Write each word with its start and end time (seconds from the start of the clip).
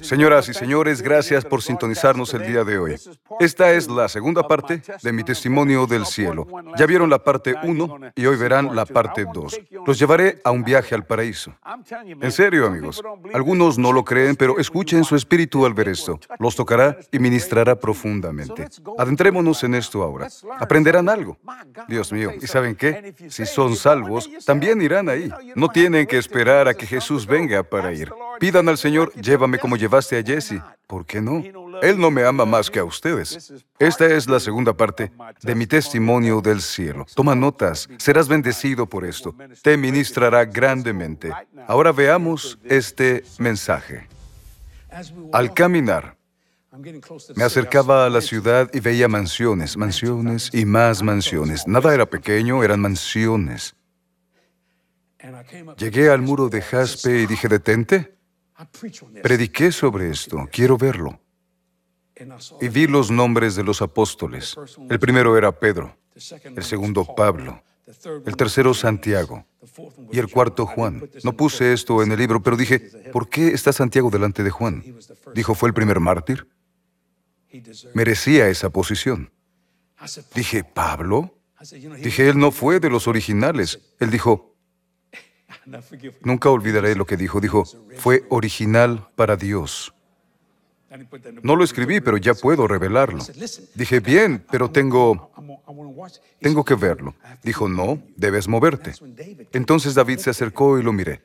Señoras 0.00 0.48
y 0.48 0.54
señores, 0.54 1.02
gracias 1.02 1.44
por 1.44 1.62
sintonizarnos 1.62 2.32
el 2.34 2.46
día 2.46 2.64
de 2.64 2.78
hoy. 2.78 2.96
Esta 3.40 3.72
es 3.72 3.88
la 3.88 4.08
segunda 4.08 4.46
parte 4.46 4.82
de 5.02 5.12
mi 5.12 5.24
testimonio 5.24 5.86
del 5.86 6.06
cielo. 6.06 6.46
Ya 6.76 6.86
vieron 6.86 7.10
la 7.10 7.22
parte 7.22 7.54
1 7.62 8.12
y 8.14 8.26
hoy 8.26 8.36
verán 8.36 8.74
la 8.74 8.86
parte 8.86 9.26
2. 9.32 9.60
Los 9.86 9.98
llevaré 9.98 10.40
a 10.44 10.50
un 10.50 10.64
viaje 10.64 10.94
al 10.94 11.04
paraíso. 11.04 11.54
En 12.20 12.32
serio, 12.32 12.66
amigos. 12.66 13.02
Algunos 13.32 13.78
no 13.78 13.92
lo 13.92 14.04
creen, 14.04 14.36
pero 14.36 14.58
escuchen 14.58 15.04
su 15.04 15.16
espíritu 15.16 15.66
al 15.66 15.74
ver 15.74 15.88
esto. 15.88 16.18
Los 16.38 16.56
tocará 16.56 16.96
y 17.12 17.18
ministrará 17.18 17.76
profundamente. 17.76 18.68
Adentrémonos 18.98 19.62
en 19.64 19.74
esto 19.74 20.02
ahora. 20.02 20.28
Aprenderán 20.58 21.08
algo. 21.08 21.38
Dios 21.88 22.12
mío, 22.12 22.32
¿y 22.40 22.46
saben 22.46 22.74
qué? 22.74 23.14
Si 23.28 23.46
son 23.46 23.76
salvos, 23.76 24.30
también 24.44 24.80
irán 24.82 25.08
ahí. 25.08 25.30
No 25.54 25.68
tienen 25.68 26.06
que 26.06 26.18
esperar 26.18 26.68
a 26.68 26.74
que 26.74 26.86
Jesús 26.86 27.26
venga 27.26 27.62
para 27.62 27.92
ir. 27.92 28.12
Pidan 28.38 28.68
al 28.68 28.78
Señor, 28.78 29.12
llévame 29.14 29.58
como 29.68 29.76
llevaste 29.76 30.16
a 30.16 30.22
Jesse. 30.22 30.62
¿Por 30.86 31.04
qué 31.04 31.20
no? 31.20 31.44
Él 31.82 31.98
no 32.00 32.10
me 32.10 32.24
ama 32.24 32.46
más 32.46 32.70
que 32.70 32.78
a 32.78 32.84
ustedes. 32.84 33.52
Esta 33.78 34.06
es 34.06 34.26
la 34.26 34.40
segunda 34.40 34.72
parte 34.72 35.12
de 35.42 35.54
mi 35.54 35.66
testimonio 35.66 36.40
del 36.40 36.62
cielo. 36.62 37.04
Toma 37.14 37.34
notas, 37.34 37.86
serás 37.98 38.28
bendecido 38.28 38.86
por 38.86 39.04
esto. 39.04 39.36
Te 39.60 39.76
ministrará 39.76 40.46
grandemente. 40.46 41.30
Ahora 41.66 41.92
veamos 41.92 42.58
este 42.64 43.24
mensaje. 43.38 44.08
Al 45.34 45.52
caminar, 45.52 46.16
me 47.36 47.44
acercaba 47.44 48.06
a 48.06 48.08
la 48.08 48.22
ciudad 48.22 48.70
y 48.72 48.80
veía 48.80 49.06
mansiones, 49.06 49.76
mansiones 49.76 50.48
y 50.54 50.64
más 50.64 51.02
mansiones. 51.02 51.68
Nada 51.68 51.92
era 51.92 52.06
pequeño, 52.06 52.64
eran 52.64 52.80
mansiones. 52.80 53.76
Llegué 55.76 56.08
al 56.08 56.22
muro 56.22 56.48
de 56.48 56.62
jaspe 56.62 57.20
y 57.20 57.26
dije, 57.26 57.48
detente. 57.48 58.17
Prediqué 59.22 59.70
sobre 59.72 60.10
esto, 60.10 60.48
quiero 60.50 60.76
verlo. 60.76 61.20
Y 62.60 62.68
vi 62.68 62.86
los 62.86 63.10
nombres 63.10 63.54
de 63.54 63.62
los 63.62 63.80
apóstoles. 63.80 64.56
El 64.88 64.98
primero 64.98 65.36
era 65.38 65.52
Pedro, 65.52 65.96
el 66.56 66.64
segundo 66.64 67.04
Pablo, 67.14 67.62
el 68.26 68.36
tercero 68.36 68.74
Santiago 68.74 69.46
y 70.10 70.18
el 70.18 70.28
cuarto 70.28 70.66
Juan. 70.66 71.08
No 71.22 71.36
puse 71.36 71.72
esto 71.72 72.02
en 72.02 72.10
el 72.10 72.18
libro, 72.18 72.42
pero 72.42 72.56
dije, 72.56 72.80
¿por 73.12 73.28
qué 73.28 73.48
está 73.48 73.72
Santiago 73.72 74.10
delante 74.10 74.42
de 74.42 74.50
Juan? 74.50 74.82
Dijo, 75.34 75.54
¿fue 75.54 75.68
el 75.68 75.74
primer 75.74 76.00
mártir? 76.00 76.48
Merecía 77.94 78.48
esa 78.48 78.70
posición. 78.70 79.30
Dije, 80.34 80.64
¿Pablo? 80.64 81.38
Dije, 82.02 82.28
él 82.28 82.38
no 82.38 82.50
fue 82.50 82.80
de 82.80 82.90
los 82.90 83.08
originales. 83.08 83.80
Él 83.98 84.10
dijo, 84.10 84.54
Nunca 86.22 86.50
olvidaré 86.50 86.94
lo 86.94 87.06
que 87.06 87.16
dijo. 87.16 87.40
Dijo, 87.40 87.64
fue 87.96 88.24
original 88.28 89.08
para 89.16 89.36
Dios. 89.36 89.94
No 91.42 91.54
lo 91.54 91.64
escribí, 91.64 92.00
pero 92.00 92.16
ya 92.16 92.34
puedo 92.34 92.66
revelarlo. 92.66 93.22
Dije, 93.74 94.00
bien, 94.00 94.44
pero 94.50 94.70
tengo, 94.70 95.30
tengo 96.40 96.64
que 96.64 96.74
verlo. 96.74 97.14
Dijo, 97.42 97.68
no, 97.68 98.02
debes 98.16 98.48
moverte. 98.48 98.94
Entonces 99.52 99.94
David 99.94 100.18
se 100.18 100.30
acercó 100.30 100.78
y 100.78 100.82
lo 100.82 100.92
miré. 100.92 101.22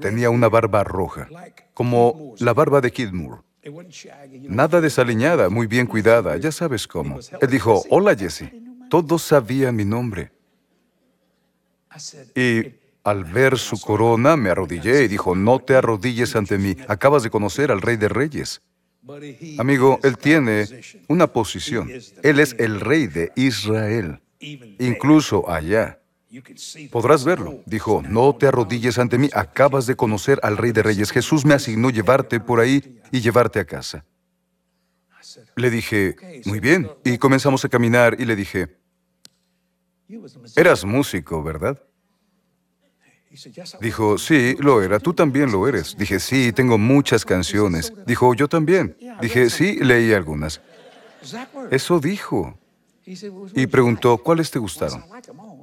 Tenía 0.00 0.30
una 0.30 0.48
barba 0.48 0.82
roja, 0.82 1.28
como 1.72 2.34
la 2.38 2.52
barba 2.52 2.80
de 2.80 2.90
Kidmore. 2.90 3.42
Nada 4.42 4.80
desaliñada, 4.80 5.48
muy 5.50 5.66
bien 5.66 5.86
cuidada, 5.86 6.36
ya 6.36 6.50
sabes 6.50 6.86
cómo. 6.86 7.20
Él 7.40 7.50
dijo, 7.50 7.84
hola 7.90 8.14
Jesse. 8.16 8.50
Todos 8.90 9.22
sabían 9.22 9.74
mi 9.74 9.84
nombre. 9.84 10.32
Y 12.34 12.74
al 13.06 13.24
ver 13.24 13.56
su 13.56 13.80
corona, 13.80 14.36
me 14.36 14.50
arrodillé 14.50 15.04
y 15.04 15.08
dijo, 15.08 15.36
no 15.36 15.60
te 15.60 15.76
arrodilles 15.76 16.34
ante 16.34 16.58
mí, 16.58 16.76
acabas 16.88 17.22
de 17.22 17.30
conocer 17.30 17.70
al 17.70 17.80
Rey 17.80 17.96
de 17.96 18.08
Reyes. 18.08 18.60
Amigo, 19.58 20.00
él 20.02 20.18
tiene 20.18 20.66
una 21.06 21.28
posición. 21.28 21.88
Él 22.22 22.40
es 22.40 22.56
el 22.58 22.80
Rey 22.80 23.06
de 23.06 23.30
Israel, 23.36 24.20
incluso 24.40 25.48
allá. 25.48 26.00
Podrás 26.90 27.24
verlo. 27.24 27.62
Dijo, 27.66 28.02
no 28.02 28.34
te 28.34 28.48
arrodilles 28.48 28.98
ante 28.98 29.18
mí, 29.18 29.30
acabas 29.32 29.86
de 29.86 29.94
conocer 29.94 30.40
al 30.42 30.56
Rey 30.56 30.72
de 30.72 30.82
Reyes. 30.82 31.12
Jesús 31.12 31.44
me 31.44 31.54
asignó 31.54 31.90
llevarte 31.90 32.40
por 32.40 32.58
ahí 32.58 33.00
y 33.12 33.20
llevarte 33.20 33.60
a 33.60 33.64
casa. 33.64 34.04
Le 35.54 35.70
dije, 35.70 36.16
muy 36.44 36.58
bien, 36.58 36.90
y 37.04 37.18
comenzamos 37.18 37.64
a 37.64 37.68
caminar 37.68 38.16
y 38.18 38.24
le 38.24 38.34
dije, 38.34 38.76
eras 40.56 40.84
músico, 40.84 41.42
¿verdad? 41.44 41.80
Dijo, 43.80 44.18
sí, 44.18 44.56
lo 44.58 44.82
era, 44.82 44.98
tú 44.98 45.12
también 45.12 45.50
lo 45.50 45.66
eres. 45.68 45.96
Dije, 45.96 46.20
sí, 46.20 46.52
tengo 46.52 46.78
muchas 46.78 47.24
canciones. 47.24 47.92
Dijo, 48.06 48.34
yo 48.34 48.48
también. 48.48 48.96
Dije, 49.20 49.50
sí, 49.50 49.78
leí 49.80 50.12
algunas. 50.12 50.60
Eso 51.70 51.98
dijo. 51.98 52.58
Y 53.54 53.66
preguntó, 53.66 54.18
¿cuáles 54.18 54.50
te 54.50 54.58
gustaron? 54.58 55.04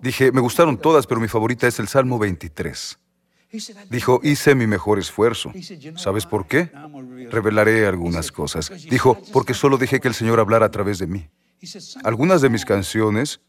Dije, 0.01 0.31
me 0.31 0.41
gustaron 0.41 0.77
todas, 0.77 1.07
pero 1.07 1.19
mi 1.19 1.27
favorita 1.27 1.67
es 1.67 1.79
el 1.79 1.87
Salmo 1.87 2.17
23. 2.19 2.97
Dijo, 3.89 4.19
hice 4.23 4.55
mi 4.55 4.65
mejor 4.65 4.97
esfuerzo. 4.97 5.51
¿Sabes 5.95 6.25
por 6.25 6.47
qué? 6.47 6.71
Revelaré 7.29 7.85
algunas 7.85 8.31
cosas. 8.31 8.71
Dijo, 8.89 9.17
porque 9.31 9.53
solo 9.53 9.77
dejé 9.77 9.99
que 9.99 10.07
el 10.07 10.13
Señor 10.13 10.39
hablara 10.39 10.65
a 10.65 10.71
través 10.71 10.99
de 10.99 11.07
mí. 11.07 11.29
Algunas 12.03 12.41
de 12.41 12.49
mis 12.49 12.65
canciones 12.65 13.41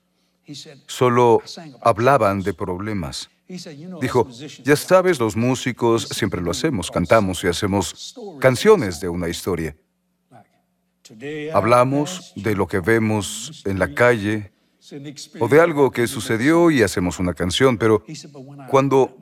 solo 0.86 1.40
hablaban 1.80 2.42
de 2.42 2.52
problemas. 2.52 3.30
Dijo, 3.46 4.28
ya 4.62 4.76
sabes, 4.76 5.20
los 5.20 5.36
músicos 5.36 6.08
siempre 6.08 6.40
lo 6.40 6.50
hacemos, 6.50 6.90
cantamos 6.90 7.44
y 7.44 7.48
hacemos 7.48 8.14
canciones 8.40 9.00
de 9.00 9.08
una 9.08 9.28
historia. 9.28 9.76
Hablamos 11.52 12.32
de 12.36 12.54
lo 12.54 12.66
que 12.66 12.80
vemos 12.80 13.62
en 13.66 13.78
la 13.78 13.92
calle 13.92 14.52
o 15.38 15.48
de 15.48 15.60
algo 15.60 15.90
que 15.90 16.06
sucedió 16.06 16.70
y 16.70 16.82
hacemos 16.82 17.18
una 17.18 17.34
canción, 17.34 17.76
pero 17.76 18.02
cuando 18.70 19.16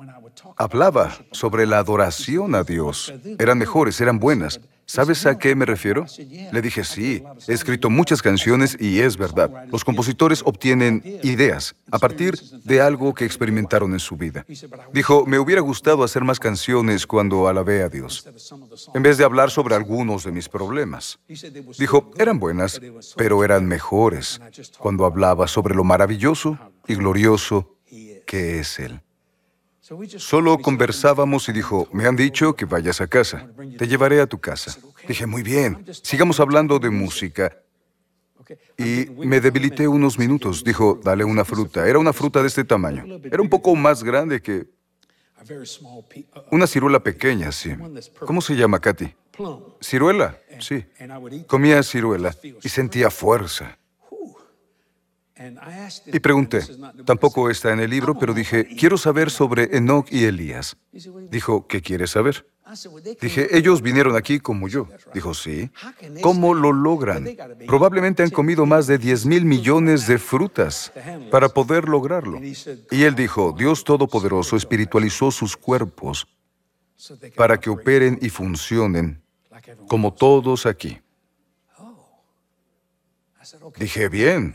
hablaba 0.56 1.19
sobre 1.32 1.66
la 1.66 1.78
adoración 1.78 2.55
a 2.55 2.62
Dios, 2.62 3.12
eran 3.38 3.59
mejores, 3.59 4.00
eran 4.00 4.21
buenas. 4.21 4.61
¿Sabes 4.87 5.25
a 5.26 5.38
qué 5.38 5.54
me 5.54 5.65
refiero? 5.65 6.04
Le 6.53 6.62
dije, 6.62 6.84
sí, 6.84 7.22
he 7.48 7.53
escrito 7.53 7.88
muchas 7.88 8.20
canciones 8.20 8.76
y 8.78 9.00
es 9.00 9.16
verdad. 9.16 9.50
Los 9.70 9.84
compositores 9.84 10.43
obtienen 10.44 11.03
ideas 11.22 11.75
a 11.91 11.98
partir 11.98 12.38
de 12.65 12.81
algo 12.81 13.15
que 13.15 13.25
experimentaron 13.25 13.93
en 13.93 14.00
su 14.00 14.16
vida. 14.16 14.44
Dijo, 14.93 15.25
me 15.26 15.38
hubiera 15.38 15.60
gustado 15.60 16.04
hacer 16.04 16.25
más 16.25 16.38
canciones 16.38 17.06
cuando 17.06 17.48
alabé 17.48 17.82
a 17.82 17.88
Dios, 17.88 18.28
en 18.94 19.03
vez 19.03 19.19
de 19.19 19.25
hablar 19.25 19.50
sobre 19.50 19.75
algunos 19.75 20.25
de 20.25 20.32
mis 20.32 20.48
problemas. 20.48 21.19
Dijo, 21.78 22.10
eran 22.19 22.38
buenas, 22.38 22.81
pero 23.16 23.44
eran 23.44 23.66
mejores 23.66 24.41
cuando 24.78 25.06
hablaba 25.06 25.49
sobre 25.49 25.75
lo 25.75 25.84
maravilloso 25.84 26.59
y 26.87 26.94
glorioso 26.94 27.76
que 28.26 28.60
es 28.60 28.78
Él. 28.78 29.00
Solo 30.17 30.59
conversábamos 30.59 31.49
y 31.49 31.53
dijo, 31.53 31.89
me 31.93 32.07
han 32.07 32.17
dicho 32.17 32.55
que 32.55 32.65
vayas 32.65 33.01
a 33.01 33.07
casa. 33.07 33.49
Te 33.79 33.87
llevaré 33.87 34.21
a 34.21 34.27
tu 34.27 34.39
casa. 34.39 34.77
Dije, 35.07 35.27
muy 35.27 35.43
bien, 35.43 35.85
sigamos 36.03 36.41
hablando 36.41 36.79
de 36.79 36.91
música. 36.91 37.57
Y 38.77 39.07
me 39.25 39.41
debilité 39.41 39.89
unos 39.89 40.19
minutos. 40.19 40.65
Dijo, 40.65 41.01
dale 41.03 41.25
una 41.25 41.45
fruta. 41.45 41.89
Era 41.89 41.99
una 41.99 42.13
fruta 42.13 42.41
de 42.41 42.49
este 42.49 42.65
tamaño. 42.65 43.05
Era 43.25 43.43
un 43.43 43.49
poco 43.49 43.75
más 43.75 44.03
grande 44.03 44.41
que... 44.41 44.67
Una 46.51 46.67
ciruela 46.67 47.03
pequeña, 47.03 47.51
sí. 47.51 47.73
¿Cómo 48.21 48.41
se 48.41 48.55
llama, 48.55 48.79
Katy? 48.79 49.15
Ciruela, 49.81 50.39
sí. 50.61 50.85
Comía 51.47 51.83
ciruela 51.83 52.35
y 52.63 52.69
sentía 52.69 53.11
fuerza. 53.11 53.79
Y 56.07 56.21
pregunté, 56.21 56.61
tampoco 57.05 57.50
está 57.50 57.73
en 57.73 57.81
el 57.81 57.91
libro, 57.91 58.19
pero 58.19 58.35
dije, 58.35 58.67
quiero 58.77 58.97
saber 58.97 59.31
sobre 59.31 59.77
Enoch 59.77 60.06
y 60.11 60.25
Elías. 60.25 60.77
Dijo, 61.31 61.67
¿qué 61.67 61.81
quieres 61.81 62.11
saber? 62.11 62.47
Dije, 63.21 63.56
ellos 63.56 63.83
vinieron 63.83 64.17
aquí 64.17 64.41
como 64.41 64.69
yo. 64.69 64.89
Dijo, 65.12 65.35
sí. 65.35 65.71
¿Cómo 66.23 66.55
lo 66.55 66.73
logran? 66.73 67.29
Probablemente 67.67 68.23
han 68.23 68.31
comido 68.31 68.65
más 68.67 68.87
de 68.87 68.99
10 68.99 69.27
mil 69.27 69.44
millones 69.44 70.06
de 70.06 70.19
frutas 70.19 70.93
para 71.31 71.49
poder 71.49 71.88
lograrlo. 71.88 72.41
Y 72.91 73.03
él 73.03 73.15
dijo, 73.15 73.55
Dios 73.56 73.85
Todopoderoso 73.85 74.56
espiritualizó 74.56 75.31
sus 75.31 75.56
cuerpos 75.56 76.27
para 77.37 77.59
que 77.59 77.69
operen 77.69 78.19
y 78.23 78.31
funcionen 78.31 79.23
como 79.88 80.12
todos 80.12 80.67
aquí. 80.67 81.00
Dije, 83.76 84.08
bien, 84.08 84.54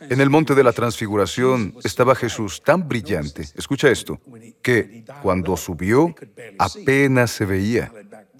en 0.00 0.20
el 0.20 0.30
monte 0.30 0.54
de 0.54 0.64
la 0.64 0.72
transfiguración 0.72 1.74
estaba 1.84 2.14
Jesús 2.14 2.62
tan 2.62 2.88
brillante, 2.88 3.42
escucha 3.54 3.90
esto, 3.90 4.20
que 4.62 5.04
cuando 5.22 5.56
subió 5.56 6.14
apenas 6.58 7.30
se 7.30 7.44
veía 7.44 7.92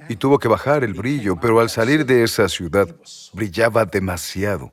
y 0.09 0.17
tuvo 0.17 0.39
que 0.39 0.49
bajar 0.49 0.85
el 0.85 0.95
brillo, 0.95 1.39
pero 1.41 1.61
al 1.61 1.71
salir 1.71 2.05
de 2.07 2.25
esa 2.25 2.49
ciudad 2.49 2.89
brillaba 3.33 3.85
demasiado. 3.85 4.73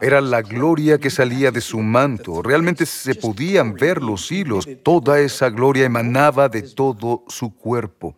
Era 0.00 0.20
la 0.20 0.42
gloria 0.42 0.98
que 0.98 1.10
salía 1.10 1.50
de 1.50 1.60
su 1.60 1.78
manto. 1.78 2.42
Realmente 2.42 2.86
se 2.86 3.14
podían 3.14 3.74
ver 3.74 4.02
los 4.02 4.30
hilos. 4.30 4.68
Toda 4.82 5.20
esa 5.20 5.50
gloria 5.50 5.84
emanaba 5.84 6.48
de 6.48 6.62
todo 6.62 7.24
su 7.28 7.54
cuerpo. 7.54 8.16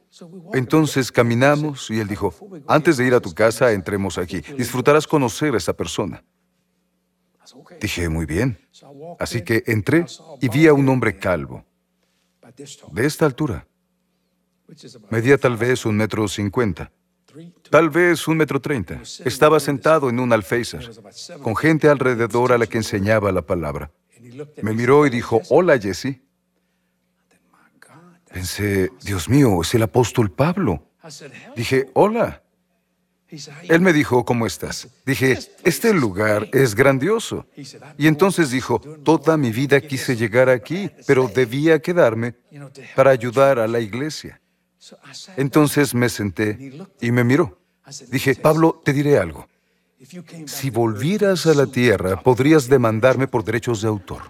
Entonces 0.52 1.10
caminamos 1.10 1.90
y 1.90 2.00
él 2.00 2.08
dijo, 2.08 2.34
antes 2.66 2.96
de 2.96 3.06
ir 3.06 3.14
a 3.14 3.20
tu 3.20 3.32
casa, 3.34 3.72
entremos 3.72 4.19
aquí. 4.19 4.40
Disfrutarás 4.56 5.06
conocer 5.06 5.54
a 5.54 5.58
esa 5.58 5.72
persona. 5.72 6.22
Dije, 7.80 8.08
muy 8.08 8.26
bien. 8.26 8.58
Así 9.19 9.42
que 9.42 9.62
entré 9.66 10.06
y 10.40 10.48
vi 10.48 10.66
a 10.66 10.74
un 10.74 10.88
hombre 10.88 11.19
calvo, 11.19 11.64
de 12.92 13.06
esta 13.06 13.26
altura. 13.26 13.66
Medía 15.10 15.36
tal 15.38 15.56
vez 15.56 15.84
un 15.84 15.96
metro 15.96 16.26
cincuenta, 16.28 16.92
tal 17.70 17.90
vez 17.90 18.26
un 18.29 18.37
metro 18.37 18.61
treinta. 18.61 19.00
Estaba 19.25 19.61
sentado 19.61 20.08
en 20.08 20.20
un 20.20 20.32
alféizar, 20.32 20.82
con 21.43 21.56
gente 21.56 21.88
alrededor 21.88 22.52
a 22.52 22.58
la 22.58 22.67
que 22.67 22.79
enseñaba 22.79 23.32
la 23.32 23.43
palabra. 23.43 23.90
Me 24.62 24.73
miró 24.73 25.06
y 25.06 25.11
dijo, 25.11 25.40
hola 25.49 25.79
Jesse. 25.79 26.20
Pensé, 28.32 28.90
Dios 29.02 29.29
mío, 29.29 29.61
es 29.61 29.75
el 29.75 29.82
apóstol 29.82 30.31
Pablo. 30.31 30.88
Dije, 31.55 31.90
hola. 31.94 32.43
Él 33.62 33.81
me 33.81 33.94
dijo, 33.94 34.26
¿cómo 34.26 34.46
estás? 34.46 34.88
Dije, 35.06 35.38
este 35.64 35.94
lugar 35.94 36.49
es 36.52 36.75
grandioso. 36.75 37.46
Y 37.96 38.06
entonces 38.06 38.50
dijo, 38.50 38.79
toda 38.79 39.38
mi 39.38 39.50
vida 39.52 39.81
quise 39.81 40.17
llegar 40.17 40.50
aquí, 40.50 40.90
pero 41.06 41.29
debía 41.29 41.81
quedarme 41.81 42.34
para 42.94 43.11
ayudar 43.11 43.58
a 43.58 43.67
la 43.67 43.81
iglesia. 43.81 44.41
Entonces 45.37 45.94
me 45.94 46.08
senté 46.08 46.73
y 47.00 47.11
me 47.11 47.25
miró. 47.25 47.58
Dije, 48.08 48.34
Pablo, 48.34 48.81
te 48.84 48.93
diré 48.93 49.19
algo. 49.19 49.49
Si 50.46 50.70
volvieras 50.70 51.46
a 51.46 51.55
la 51.55 51.67
tierra, 51.67 52.20
podrías 52.20 52.69
demandarme 52.69 53.29
por 53.29 53.44
derechos 53.44 53.82
de 53.82 53.88
autor. 53.88 54.23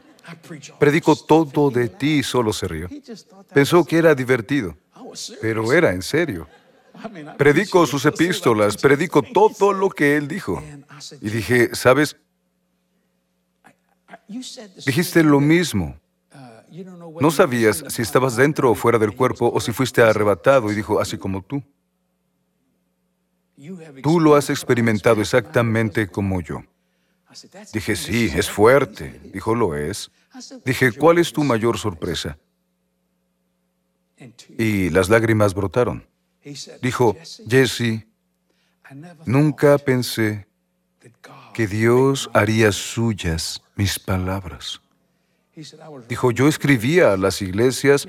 Predico 0.78 1.16
todo 1.16 1.70
de 1.70 1.88
ti 1.88 2.18
y 2.18 2.22
solo 2.22 2.52
se 2.52 2.68
rió. 2.68 2.88
Pensó 3.52 3.84
que 3.84 3.98
era 3.98 4.14
divertido, 4.14 4.76
pero 5.40 5.72
era 5.72 5.92
en 5.92 6.02
serio. 6.02 6.46
Predico 7.38 7.86
sus 7.86 8.04
epístolas, 8.04 8.76
predico 8.76 9.22
todo 9.22 9.72
lo 9.72 9.88
que 9.88 10.16
él 10.16 10.28
dijo. 10.28 10.62
Y 11.20 11.30
dije, 11.30 11.74
¿sabes? 11.74 12.16
Dijiste 14.86 15.22
lo 15.22 15.40
mismo. 15.40 15.98
No 17.20 17.30
sabías 17.30 17.84
si 17.88 18.02
estabas 18.02 18.36
dentro 18.36 18.70
o 18.70 18.74
fuera 18.74 18.98
del 18.98 19.14
cuerpo 19.14 19.50
o 19.52 19.60
si 19.60 19.72
fuiste 19.72 20.02
arrebatado 20.02 20.72
y 20.72 20.74
dijo, 20.74 21.00
así 21.00 21.18
como 21.18 21.42
tú. 21.42 21.62
Tú 24.02 24.18
lo 24.20 24.34
has 24.34 24.50
experimentado 24.50 25.20
exactamente 25.20 26.08
como 26.08 26.40
yo. 26.40 26.64
Dije, 27.72 27.96
sí, 27.96 28.30
es 28.34 28.50
fuerte. 28.50 29.20
Dijo, 29.32 29.54
lo 29.54 29.76
es. 29.76 30.10
Dije, 30.64 30.92
¿cuál 30.92 31.18
es 31.18 31.32
tu 31.32 31.44
mayor 31.44 31.78
sorpresa? 31.78 32.38
Y 34.58 34.90
las 34.90 35.08
lágrimas 35.08 35.54
brotaron. 35.54 36.06
Dijo, 36.80 37.16
Jesse, 37.48 38.06
nunca 39.26 39.78
pensé 39.78 40.46
que 41.54 41.66
Dios 41.66 42.30
haría 42.32 42.72
suyas 42.72 43.62
mis 43.76 43.98
palabras. 43.98 44.81
Dijo, 46.08 46.30
yo 46.30 46.48
escribía 46.48 47.12
a 47.12 47.16
las 47.16 47.42
iglesias 47.42 48.08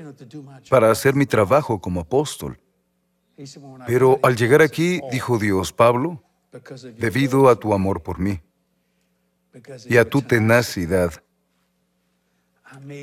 para 0.70 0.90
hacer 0.90 1.14
mi 1.14 1.26
trabajo 1.26 1.80
como 1.80 2.00
apóstol. 2.00 2.58
Pero 3.86 4.18
al 4.22 4.36
llegar 4.36 4.62
aquí, 4.62 5.00
dijo 5.10 5.38
Dios, 5.38 5.72
Pablo, 5.72 6.22
debido 6.96 7.48
a 7.48 7.56
tu 7.56 7.74
amor 7.74 8.02
por 8.02 8.18
mí 8.18 8.40
y 9.88 9.96
a 9.96 10.08
tu 10.08 10.22
tenacidad, 10.22 11.12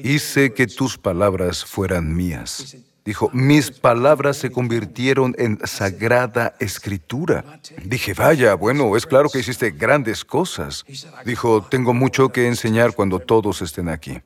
hice 0.04 0.54
que 0.54 0.68
tus 0.68 0.98
palabras 0.98 1.64
fueran 1.64 2.16
mías. 2.16 2.78
Dijo, 3.04 3.30
mis 3.34 3.72
palabras 3.72 4.38
se 4.38 4.52
convirtieron 4.52 5.34
en 5.38 5.60
sagrada 5.66 6.56
escritura. 6.60 7.60
Dije, 7.84 8.14
vaya, 8.14 8.54
bueno, 8.54 8.96
es 8.96 9.08
claro 9.08 9.28
que 9.30 9.40
hiciste 9.40 9.72
grandes 9.72 10.24
cosas. 10.24 10.86
Dijo, 11.26 11.64
tengo 11.64 11.94
mucho 11.94 12.30
que 12.30 12.48
enseñar 12.48 12.94
cuando 12.94 13.20
todos 13.20 13.62
estén 13.64 13.90
aquí. 13.90 14.22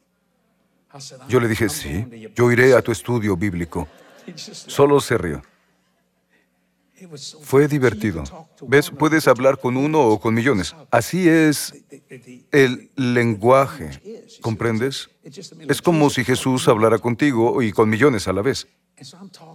Yo 1.28 1.40
le 1.40 1.48
dije, 1.48 1.70
sí, 1.70 2.06
yo 2.36 2.52
iré 2.52 2.74
a 2.74 2.82
tu 2.82 2.92
estudio 2.92 3.36
bíblico. 3.36 3.88
Solo 4.36 5.00
se 5.00 5.18
rió. 5.18 5.42
Fue 7.42 7.68
divertido. 7.68 8.24
¿Ves? 8.68 8.90
Puedes 8.90 9.28
hablar 9.28 9.60
con 9.60 9.76
uno 9.76 10.00
o 10.00 10.20
con 10.20 10.34
millones. 10.34 10.76
Así 10.92 11.28
es 11.28 11.74
el 12.52 12.90
lenguaje. 12.96 14.02
¿Comprendes? 14.42 15.10
Es 15.68 15.82
como 15.82 16.10
si 16.10 16.24
Jesús 16.24 16.68
hablara 16.68 17.00
contigo 17.00 17.62
y 17.62 17.72
con 17.72 17.90
millones 17.90 18.28
a 18.28 18.34
la 18.34 18.42
vez. 18.42 18.68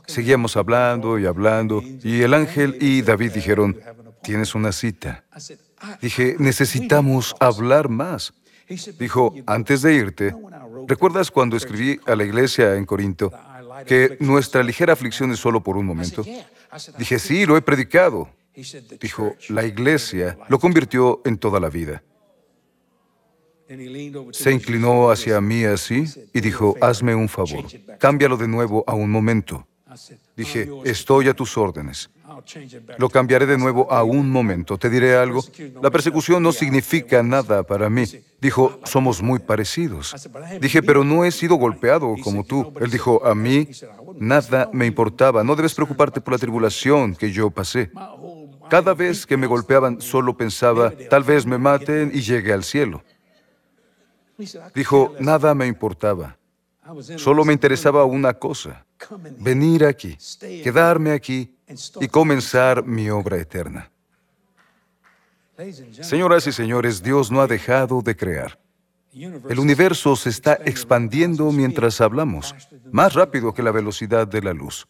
Seguíamos 0.07 0.57
hablando 0.57 1.19
y 1.19 1.25
hablando, 1.25 1.83
y 1.83 2.21
el 2.21 2.35
ángel 2.35 2.77
y 2.79 3.01
David 3.01 3.33
dijeron, 3.33 3.81
tienes 4.23 4.55
una 4.55 4.71
cita. 4.71 5.25
Dije, 6.03 6.37
necesitamos 6.39 7.35
hablar 7.41 7.89
más. 7.89 8.35
Dijo, 8.99 9.35
antes 9.47 9.83
de 9.83 9.95
irte, 9.95 10.35
¿recuerdas 10.87 11.31
cuando 11.31 11.57
escribí 11.57 11.99
a 12.07 12.15
la 12.15 12.25
iglesia 12.25 12.77
en 12.77 12.87
Corinto 12.87 13.33
que 13.87 14.17
nuestra 14.21 14.63
ligera 14.63 14.93
aflicción 14.93 15.33
es 15.33 15.39
solo 15.41 15.61
por 15.61 15.77
un 15.77 15.87
momento? 15.87 16.25
Dije, 16.99 17.19
sí, 17.19 17.47
lo 17.47 17.57
he 17.57 17.63
predicado. 17.63 18.29
Dijo, 19.01 19.35
la 19.49 19.65
iglesia 19.65 20.39
lo 20.49 20.59
convirtió 20.59 21.21
en 21.25 21.39
toda 21.39 21.59
la 21.59 21.69
vida. 21.69 22.03
Se 24.33 24.53
inclinó 24.53 25.11
hacia 25.11 25.41
mí 25.41 25.65
así 25.65 26.05
y 26.33 26.41
dijo, 26.41 26.77
hazme 26.81 27.15
un 27.15 27.29
favor, 27.29 27.65
cámbialo 27.99 28.37
de 28.37 28.49
nuevo 28.49 28.85
a 28.87 28.95
un 28.95 29.11
momento. 29.11 29.67
Dije, 30.37 30.69
estoy 30.85 31.29
a 31.29 31.35
tus 31.35 31.57
órdenes. 31.57 32.11
Lo 32.99 33.09
cambiaré 33.09 33.47
de 33.47 33.59
nuevo 33.59 33.91
a 33.93 34.03
un 34.03 34.31
momento. 34.31 34.79
Te 34.79 34.91
diré 34.91 35.17
algo. 35.17 35.43
La 35.83 35.91
persecución 35.91 36.43
no 36.43 36.53
significa 36.53 37.23
nada 37.23 37.63
para 37.63 37.89
mí. 37.91 38.05
Dijo, 38.41 38.81
somos 38.85 39.23
muy 39.23 39.39
parecidos. 39.39 40.15
Dije, 40.61 40.83
pero 40.83 41.05
no 41.05 41.25
he 41.25 41.31
sido 41.31 41.57
golpeado 41.57 42.15
como 42.23 42.45
tú. 42.45 42.73
Él 42.81 42.91
dijo, 42.91 43.25
a 43.27 43.35
mí 43.35 43.69
nada 44.19 44.71
me 44.73 44.87
importaba. 44.87 45.45
No 45.45 45.57
debes 45.57 45.75
preocuparte 45.75 46.21
por 46.21 46.33
la 46.33 46.39
tribulación 46.39 47.15
que 47.15 47.31
yo 47.31 47.51
pasé. 47.51 47.91
Cada 48.69 48.95
vez 48.95 49.27
que 49.27 49.37
me 49.37 49.47
golpeaban, 49.47 50.01
solo 50.01 50.37
pensaba, 50.37 50.93
tal 51.11 51.25
vez 51.25 51.45
me 51.45 51.59
maten 51.59 52.13
y 52.15 52.21
llegue 52.21 52.53
al 52.53 52.65
cielo. 52.65 53.03
Dijo, 54.75 55.15
nada 55.19 55.55
me 55.55 55.67
importaba. 55.67 56.37
Solo 57.17 57.45
me 57.45 57.53
interesaba 57.53 58.05
una 58.05 58.35
cosa, 58.35 58.85
venir 59.39 59.85
aquí, 59.85 60.17
quedarme 60.63 61.13
aquí 61.13 61.55
y 62.01 62.09
comenzar 62.09 62.85
mi 62.85 63.11
obra 63.11 63.37
eterna. 63.39 63.91
Señoras 66.01 66.47
y 66.47 66.53
señores, 66.53 67.03
Dios 67.03 67.31
no 67.31 67.41
ha 67.41 67.47
dejado 67.47 68.01
de 68.03 68.17
crear. 68.17 68.59
El 69.13 69.59
universo 69.59 70.15
se 70.17 70.31
está 70.31 70.59
expandiendo 70.65 71.51
mientras 71.51 72.01
hablamos, 72.01 72.55
más 72.93 73.15
rápido 73.15 73.53
que 73.53 73.63
la 73.63 73.73
velocidad 73.73 74.27
de 74.27 74.43
la 74.43 74.53
luz. 74.53 74.87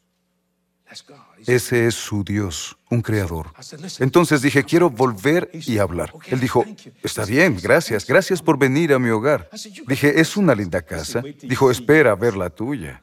Ese 1.46 1.86
es 1.86 1.94
su 1.94 2.22
Dios, 2.22 2.76
un 2.90 3.00
creador. 3.00 3.52
Entonces 3.98 4.42
dije, 4.42 4.64
quiero 4.64 4.90
volver 4.90 5.50
y 5.52 5.78
hablar. 5.78 6.12
Él 6.26 6.40
dijo, 6.40 6.64
está 7.02 7.24
bien, 7.24 7.58
gracias, 7.60 8.06
gracias 8.06 8.42
por 8.42 8.58
venir 8.58 8.92
a 8.92 8.98
mi 8.98 9.08
hogar. 9.08 9.48
Dije, 9.86 10.20
es 10.20 10.36
una 10.36 10.54
linda 10.54 10.82
casa. 10.82 11.22
Dijo, 11.42 11.70
espera 11.70 12.12
a 12.12 12.16
ver 12.16 12.36
la 12.36 12.50
tuya. 12.50 13.02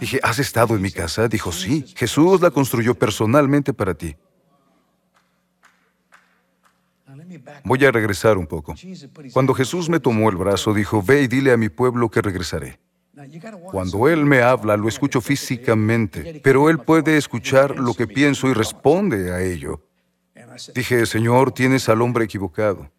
Dije, 0.00 0.20
¿has 0.22 0.38
estado 0.38 0.74
en 0.74 0.82
mi 0.82 0.90
casa? 0.90 1.28
Dijo, 1.28 1.52
sí, 1.52 1.84
Jesús 1.96 2.40
la 2.40 2.50
construyó 2.50 2.94
personalmente 2.94 3.72
para 3.72 3.94
ti. 3.94 4.16
Voy 7.64 7.84
a 7.84 7.90
regresar 7.90 8.38
un 8.38 8.46
poco. 8.46 8.74
Cuando 9.32 9.54
Jesús 9.54 9.88
me 9.88 10.00
tomó 10.00 10.28
el 10.30 10.36
brazo, 10.36 10.72
dijo, 10.72 11.02
ve 11.02 11.22
y 11.22 11.28
dile 11.28 11.52
a 11.52 11.56
mi 11.56 11.68
pueblo 11.68 12.10
que 12.10 12.22
regresaré. 12.22 12.78
Cuando 13.70 14.08
Él 14.08 14.24
me 14.24 14.42
habla, 14.42 14.76
lo 14.76 14.88
escucho 14.88 15.20
físicamente, 15.20 16.40
pero 16.42 16.68
Él 16.68 16.78
puede 16.78 17.16
escuchar 17.16 17.78
lo 17.78 17.94
que 17.94 18.06
pienso 18.06 18.48
y 18.48 18.54
responde 18.54 19.32
a 19.32 19.40
ello. 19.40 19.80
Dije, 20.74 21.06
Señor, 21.06 21.52
tienes 21.52 21.88
al 21.88 22.02
hombre 22.02 22.24
equivocado. 22.24 22.90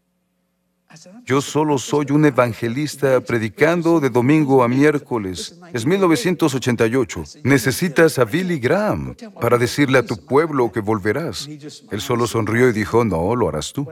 Yo 1.24 1.42
solo 1.42 1.78
soy 1.78 2.08
un 2.12 2.26
evangelista 2.26 3.20
predicando 3.22 4.00
de 4.00 4.10
domingo 4.10 4.64
a 4.64 4.68
miércoles. 4.68 5.60
Es 5.74 5.86
1988. 5.86 7.24
Necesitas 7.44 8.20
a 8.20 8.26
Billy 8.26 8.60
Graham 8.60 9.16
para 9.42 9.58
decirle 9.58 9.98
a 9.98 10.06
tu 10.06 10.18
pueblo 10.26 10.72
que 10.72 10.80
volverás. 10.80 11.48
Él 11.92 12.02
solo 12.02 12.28
sonrió 12.28 12.70
y 12.70 12.74
dijo, 12.74 13.04
no, 13.04 13.36
lo 13.36 13.50
harás 13.50 13.74
tú. 13.74 13.88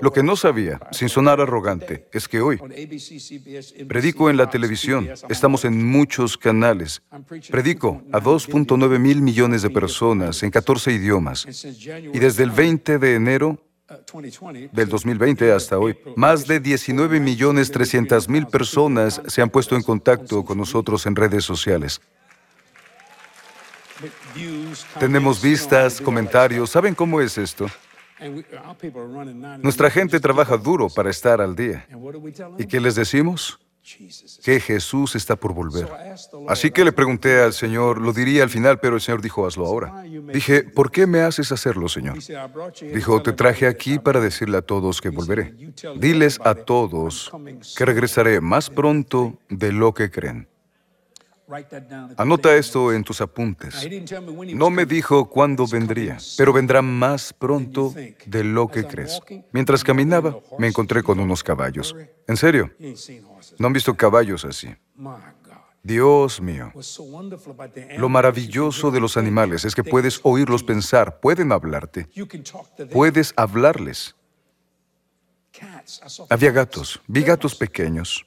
Lo 0.00 0.12
que 0.12 0.22
no 0.22 0.36
sabía, 0.36 0.80
sin 0.92 1.08
sonar 1.08 1.40
arrogante, 1.40 2.08
es 2.12 2.28
que 2.28 2.40
hoy 2.40 2.58
predico 3.88 4.30
en 4.30 4.36
la 4.36 4.48
televisión. 4.48 5.08
Estamos 5.28 5.64
en 5.64 5.84
muchos 5.84 6.36
canales. 6.36 7.02
Predico 7.50 8.02
a 8.12 8.20
2.9 8.20 8.98
mil 8.98 9.20
millones 9.20 9.62
de 9.62 9.70
personas 9.70 10.42
en 10.42 10.50
14 10.50 10.92
idiomas. 10.92 11.46
Y 12.12 12.18
desde 12.18 12.44
el 12.44 12.50
20 12.50 12.98
de 12.98 13.14
enero 13.14 13.58
del 14.72 14.88
2020 14.88 15.52
hasta 15.52 15.78
hoy, 15.78 15.96
más 16.16 16.46
de 16.46 16.60
19 16.60 17.20
millones 17.20 17.70
300 17.70 18.28
mil 18.28 18.46
personas 18.46 19.20
se 19.26 19.42
han 19.42 19.50
puesto 19.50 19.76
en 19.76 19.82
contacto 19.82 20.44
con 20.44 20.58
nosotros 20.58 21.06
en 21.06 21.16
redes 21.16 21.44
sociales. 21.44 22.00
Tenemos 24.98 25.40
vistas, 25.40 26.00
comentarios. 26.00 26.70
¿Saben 26.70 26.94
cómo 26.94 27.20
es 27.20 27.38
esto? 27.38 27.66
Nuestra 29.62 29.90
gente 29.90 30.20
trabaja 30.20 30.56
duro 30.56 30.88
para 30.88 31.10
estar 31.10 31.40
al 31.40 31.54
día. 31.54 31.86
¿Y 32.58 32.66
qué 32.66 32.80
les 32.80 32.94
decimos? 32.94 33.58
Que 34.42 34.60
Jesús 34.60 35.14
está 35.14 35.36
por 35.36 35.52
volver. 35.52 35.88
Así 36.48 36.70
que 36.70 36.84
le 36.84 36.92
pregunté 36.92 37.42
al 37.42 37.52
Señor, 37.52 38.00
lo 38.00 38.12
diría 38.12 38.42
al 38.42 38.50
final, 38.50 38.80
pero 38.80 38.96
el 38.96 39.00
Señor 39.02 39.20
dijo, 39.20 39.46
hazlo 39.46 39.66
ahora. 39.66 40.02
Dije, 40.32 40.62
¿por 40.62 40.90
qué 40.90 41.06
me 41.06 41.20
haces 41.20 41.52
hacerlo, 41.52 41.88
Señor? 41.88 42.18
Dijo, 42.94 43.22
te 43.22 43.32
traje 43.32 43.66
aquí 43.66 43.98
para 43.98 44.20
decirle 44.20 44.56
a 44.56 44.62
todos 44.62 45.00
que 45.00 45.10
volveré. 45.10 45.54
Diles 45.96 46.40
a 46.44 46.54
todos 46.54 47.30
que 47.76 47.84
regresaré 47.84 48.40
más 48.40 48.70
pronto 48.70 49.38
de 49.50 49.72
lo 49.72 49.92
que 49.92 50.10
creen. 50.10 50.48
Anota 52.16 52.56
esto 52.56 52.92
en 52.92 53.04
tus 53.04 53.20
apuntes. 53.20 53.88
No 54.54 54.70
me 54.70 54.86
dijo 54.86 55.28
cuándo 55.28 55.66
vendría, 55.66 56.18
pero 56.36 56.52
vendrá 56.52 56.82
más 56.82 57.32
pronto 57.32 57.94
de 58.26 58.44
lo 58.44 58.68
que 58.68 58.84
crees. 58.84 59.20
Mientras 59.52 59.84
caminaba, 59.84 60.38
me 60.58 60.68
encontré 60.68 61.02
con 61.02 61.20
unos 61.20 61.42
caballos. 61.42 61.94
¿En 62.26 62.36
serio? 62.36 62.70
¿No 63.58 63.66
han 63.66 63.72
visto 63.72 63.94
caballos 63.94 64.44
así? 64.44 64.68
Dios 65.82 66.40
mío. 66.40 66.72
Lo 67.98 68.08
maravilloso 68.08 68.90
de 68.90 69.00
los 69.00 69.16
animales 69.18 69.64
es 69.66 69.74
que 69.74 69.84
puedes 69.84 70.18
oírlos 70.22 70.62
pensar, 70.64 71.20
pueden 71.20 71.52
hablarte, 71.52 72.08
puedes 72.90 73.34
hablarles. 73.36 74.14
Había 76.30 76.50
gatos, 76.50 77.00
vi 77.06 77.22
gatos 77.22 77.54
pequeños, 77.54 78.24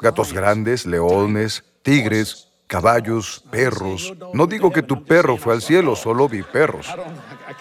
gatos 0.00 0.32
grandes, 0.32 0.86
leones, 0.86 1.64
tigres, 1.86 2.48
caballos, 2.66 3.44
perros. 3.48 4.12
No 4.34 4.48
digo 4.48 4.72
que 4.72 4.82
tu 4.82 5.04
perro 5.04 5.36
fue 5.36 5.54
al 5.54 5.62
cielo, 5.62 5.94
solo 5.94 6.28
vi 6.28 6.42
perros. 6.42 6.88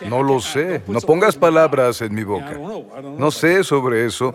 No 0.10 0.24
lo 0.24 0.42
sé, 0.42 0.82
no 0.88 1.00
pongas 1.00 1.36
palabras 1.36 2.02
en 2.02 2.16
mi 2.16 2.24
boca. 2.24 2.58
No 3.18 3.30
sé 3.30 3.64
sobre 3.64 4.06
eso, 4.08 4.34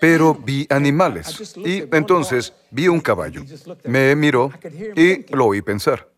pero 0.00 0.34
vi 0.34 0.66
animales. 0.68 1.56
Y 1.56 1.84
entonces 1.94 2.52
vi 2.72 2.88
un 2.88 3.00
caballo. 3.00 3.44
Me 3.84 4.16
miró 4.16 4.50
y 4.96 5.24
lo 5.34 5.46
oí 5.46 5.62
pensar. 5.62 6.08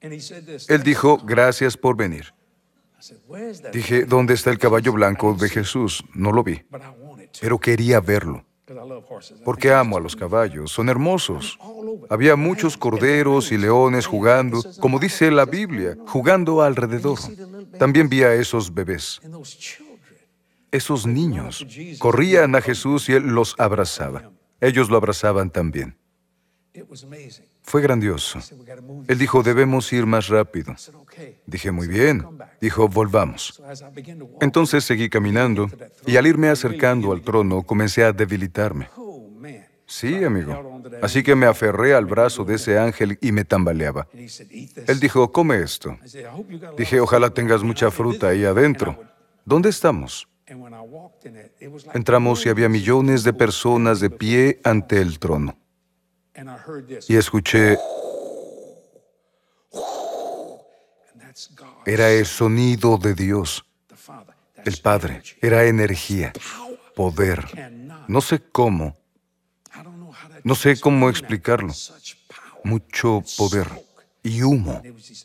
Él 0.00 0.82
dijo, 0.84 1.18
gracias 1.18 1.76
por 1.76 1.96
venir. 1.96 2.32
Dije, 3.72 4.04
¿dónde 4.04 4.34
está 4.34 4.50
el 4.50 4.58
caballo 4.58 4.92
blanco 4.92 5.34
de 5.34 5.48
Jesús? 5.48 6.04
No 6.14 6.30
lo 6.30 6.44
vi, 6.44 6.62
pero 7.40 7.58
quería 7.58 8.00
verlo 8.00 8.47
porque 9.44 9.72
amo 9.72 9.96
a 9.96 10.00
los 10.00 10.16
caballos, 10.16 10.72
son 10.72 10.88
hermosos. 10.88 11.58
Había 12.08 12.36
muchos 12.36 12.76
corderos 12.76 13.52
y 13.52 13.58
leones 13.58 14.06
jugando, 14.06 14.62
como 14.80 14.98
dice 14.98 15.30
la 15.30 15.44
Biblia, 15.44 15.96
jugando 16.06 16.62
alrededor. 16.62 17.18
También 17.78 18.08
vi 18.08 18.22
a 18.22 18.34
esos 18.34 18.72
bebés. 18.72 19.20
Esos 20.70 21.06
niños 21.06 21.66
corrían 21.98 22.54
a 22.54 22.60
Jesús 22.60 23.08
y 23.08 23.14
Él 23.14 23.28
los 23.28 23.54
abrazaba. 23.58 24.30
Ellos 24.60 24.90
lo 24.90 24.96
abrazaban 24.96 25.50
también. 25.50 25.96
Fue 27.68 27.82
grandioso. 27.82 28.38
Él 29.08 29.18
dijo, 29.18 29.42
debemos 29.42 29.92
ir 29.92 30.06
más 30.06 30.28
rápido. 30.28 30.74
Dije, 31.44 31.70
muy 31.70 31.86
bien. 31.86 32.24
Dijo, 32.62 32.88
volvamos. 32.88 33.62
Entonces 34.40 34.84
seguí 34.84 35.10
caminando 35.10 35.70
y 36.06 36.16
al 36.16 36.26
irme 36.26 36.48
acercando 36.48 37.12
al 37.12 37.20
trono 37.20 37.62
comencé 37.62 38.04
a 38.04 38.12
debilitarme. 38.14 38.88
Sí, 39.84 40.24
amigo. 40.24 40.80
Así 41.02 41.22
que 41.22 41.34
me 41.34 41.44
aferré 41.44 41.92
al 41.92 42.06
brazo 42.06 42.42
de 42.42 42.54
ese 42.54 42.78
ángel 42.78 43.18
y 43.20 43.32
me 43.32 43.44
tambaleaba. 43.44 44.08
Él 44.14 44.98
dijo, 44.98 45.30
come 45.30 45.60
esto. 45.60 45.98
Dije, 46.78 47.00
ojalá 47.00 47.28
tengas 47.28 47.62
mucha 47.62 47.90
fruta 47.90 48.28
ahí 48.28 48.46
adentro. 48.46 48.98
¿Dónde 49.44 49.68
estamos? 49.68 50.26
Entramos 51.92 52.46
y 52.46 52.48
había 52.48 52.70
millones 52.70 53.24
de 53.24 53.34
personas 53.34 54.00
de 54.00 54.08
pie 54.08 54.58
ante 54.64 55.02
el 55.02 55.18
trono 55.18 55.54
y 57.08 57.16
escuché, 57.16 57.78
era 61.86 62.10
el 62.10 62.26
sonido 62.26 62.98
de 62.98 63.14
Dios, 63.14 63.64
el 64.64 64.76
Padre, 64.78 65.22
era 65.40 65.64
energía, 65.64 66.32
poder. 66.94 67.72
No 68.08 68.20
sé 68.20 68.40
cómo, 68.52 68.96
no 70.44 70.54
sé 70.54 70.80
cómo 70.80 71.08
explicarlo. 71.08 71.72
Mucho 72.64 73.22
poder 73.36 73.68
y 74.22 74.42
humo. 74.42 74.82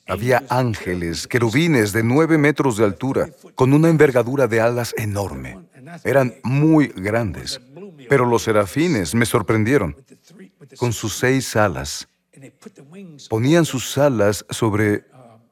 Había 0.07 0.43
ángeles, 0.49 1.27
querubines 1.27 1.91
de 1.91 2.03
nueve 2.03 2.37
metros 2.37 2.77
de 2.77 2.85
altura, 2.85 3.29
con 3.55 3.73
una 3.73 3.89
envergadura 3.89 4.47
de 4.47 4.61
alas 4.61 4.93
enorme. 4.97 5.57
Eran 6.03 6.33
muy 6.43 6.87
grandes, 6.87 7.59
pero 8.09 8.25
los 8.25 8.43
serafines 8.43 9.15
me 9.15 9.25
sorprendieron 9.25 9.95
con 10.77 10.93
sus 10.93 11.15
seis 11.15 11.55
alas. 11.55 12.07
Ponían 13.29 13.65
sus 13.65 13.97
alas 13.97 14.45
sobre 14.49 15.05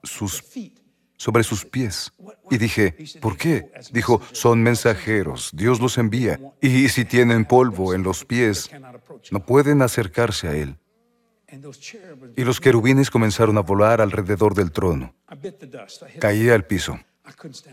sus, 0.03 0.43
sobre 1.17 1.43
sus 1.43 1.65
pies. 1.65 2.11
Y 2.49 2.57
dije, 2.57 2.95
¿por 3.21 3.37
qué? 3.37 3.71
Dijo, 3.91 4.21
son 4.31 4.61
mensajeros, 4.61 5.51
Dios 5.53 5.79
los 5.79 5.97
envía. 5.97 6.39
Y 6.61 6.89
si 6.89 7.05
tienen 7.05 7.45
polvo 7.45 7.93
en 7.93 8.03
los 8.03 8.25
pies, 8.25 8.69
no 9.31 9.45
pueden 9.45 9.81
acercarse 9.81 10.47
a 10.47 10.55
Él. 10.55 10.77
Y 12.35 12.43
los 12.43 12.61
querubines 12.61 13.09
comenzaron 13.09 13.57
a 13.57 13.61
volar 13.61 14.01
alrededor 14.01 14.53
del 14.53 14.71
trono. 14.71 15.13
Caía 16.19 16.55
al 16.55 16.65
piso. 16.65 16.99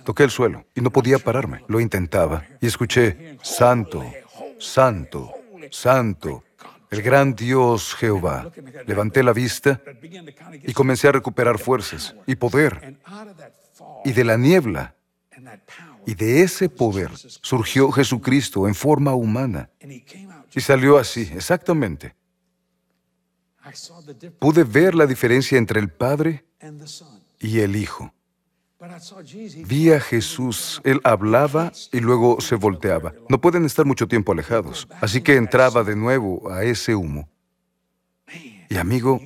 Toqué 0.05 0.25
el 0.25 0.31
suelo 0.31 0.67
y 0.75 0.81
no 0.81 0.91
podía 0.91 1.19
pararme. 1.19 1.65
Lo 1.69 1.81
intentaba 1.81 2.45
y 2.61 2.67
escuché, 2.67 3.39
Santo, 3.43 4.05
Santo, 4.59 5.33
Santo, 5.71 6.45
el 6.91 7.03
gran 7.03 7.35
Dios 7.35 7.95
Jehová. 7.95 8.51
Levanté 8.87 9.23
la 9.23 9.33
vista 9.33 9.81
y 10.63 10.73
comencé 10.73 11.09
a 11.09 11.13
recuperar 11.13 11.59
fuerzas 11.59 12.15
y 12.27 12.37
poder. 12.37 12.99
Y 14.05 14.13
de 14.13 14.25
la 14.25 14.37
niebla 14.37 14.95
y 16.07 16.15
de 16.15 16.43
ese 16.43 16.69
poder 16.69 17.11
surgió 17.15 17.91
Jesucristo 17.93 18.67
en 18.67 18.75
forma 18.75 19.15
humana. 19.15 19.71
Y 20.55 20.61
salió 20.61 20.99
así, 20.99 21.31
exactamente. 21.35 22.15
Pude 24.39 24.65
ver 24.65 24.95
la 24.95 25.07
diferencia 25.07 25.59
entre 25.59 25.81
el 25.81 25.91
Padre 25.91 26.47
y 27.39 27.61
el 27.61 27.77
Hijo. 27.77 28.13
Vi 29.67 29.91
a 29.91 29.99
Jesús, 29.99 30.81
él 30.85 31.01
hablaba 31.03 31.73
y 31.93 31.99
luego 31.99 32.41
se 32.41 32.55
volteaba. 32.55 33.13
No 33.29 33.41
pueden 33.41 33.65
estar 33.65 33.85
mucho 33.85 34.07
tiempo 34.07 34.31
alejados, 34.31 34.87
así 35.01 35.21
que 35.21 35.35
entraba 35.35 35.83
de 35.83 35.97
nuevo 35.97 36.49
a 36.51 36.63
ese 36.63 36.95
humo. 36.95 37.29
Y 38.69 38.77
amigo, 38.77 39.21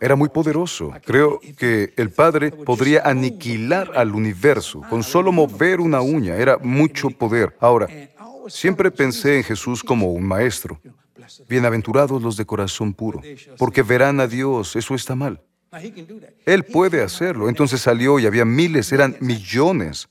era 0.00 0.16
muy 0.16 0.28
poderoso. 0.28 0.92
Creo 1.04 1.40
que 1.56 1.94
el 1.96 2.10
Padre 2.10 2.50
podría 2.50 3.08
aniquilar 3.08 3.92
al 3.96 4.14
universo 4.14 4.82
con 4.90 5.02
solo 5.02 5.32
mover 5.32 5.80
una 5.80 6.02
uña. 6.02 6.36
Era 6.36 6.58
mucho 6.58 7.08
poder. 7.08 7.56
Ahora, 7.60 7.88
siempre 8.48 8.90
pensé 8.90 9.38
en 9.38 9.44
Jesús 9.44 9.82
como 9.82 10.12
un 10.12 10.24
maestro. 10.24 10.78
Bienaventurados 11.48 12.20
los 12.20 12.36
de 12.36 12.44
corazón 12.44 12.92
puro, 12.92 13.22
porque 13.56 13.82
verán 13.82 14.20
a 14.20 14.26
Dios. 14.26 14.76
Eso 14.76 14.94
está 14.94 15.14
mal. 15.14 15.40
Él 16.46 16.64
puede 16.64 17.02
hacerlo. 17.02 17.48
Entonces 17.48 17.80
salió 17.80 18.18
y 18.18 18.26
había 18.26 18.44
miles, 18.44 18.92
eran 18.92 19.16
millones. 19.20 20.08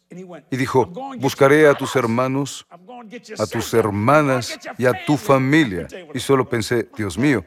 Y 0.52 0.58
dijo, 0.58 0.88
buscaré 1.20 1.68
a 1.68 1.74
tus 1.74 1.96
hermanos, 1.96 2.66
a 3.38 3.46
tus 3.46 3.74
hermanas 3.74 4.60
y 4.78 4.86
a 4.86 4.94
tu 5.06 5.18
familia. 5.18 5.88
Y 6.14 6.20
solo 6.20 6.48
pensé, 6.48 6.90
Dios 6.96 7.18
mío, 7.18 7.46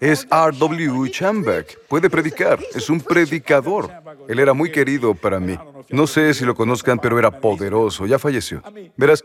es 0.00 0.26
R.W. 0.30 1.10
Chambeck. 1.10 1.86
Puede 1.88 2.08
predicar. 2.08 2.60
Es 2.74 2.88
un 2.90 3.00
predicador. 3.00 3.90
Él 4.28 4.38
era 4.38 4.52
muy 4.52 4.70
querido 4.70 5.14
para 5.14 5.40
mí. 5.40 5.58
No 5.90 6.06
sé 6.06 6.34
si 6.34 6.44
lo 6.44 6.54
conozcan, 6.54 6.98
pero 6.98 7.18
era 7.18 7.40
poderoso. 7.40 8.06
Ya 8.06 8.18
falleció. 8.18 8.62
Verás, 8.96 9.24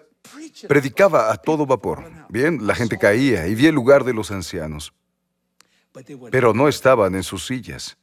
predicaba 0.68 1.32
a 1.32 1.38
todo 1.38 1.66
vapor. 1.66 2.04
Bien, 2.30 2.66
la 2.66 2.76
gente 2.76 2.98
caía 2.98 3.48
y 3.48 3.56
vi 3.56 3.68
el 3.68 3.76
lugar 3.76 4.04
de 4.04 4.14
los 4.14 4.32
ancianos. 4.32 4.94
Pero 6.32 6.54
no 6.54 6.68
estaban 6.68 7.16
en 7.16 7.24
sus 7.24 7.46
sillas. 7.46 7.98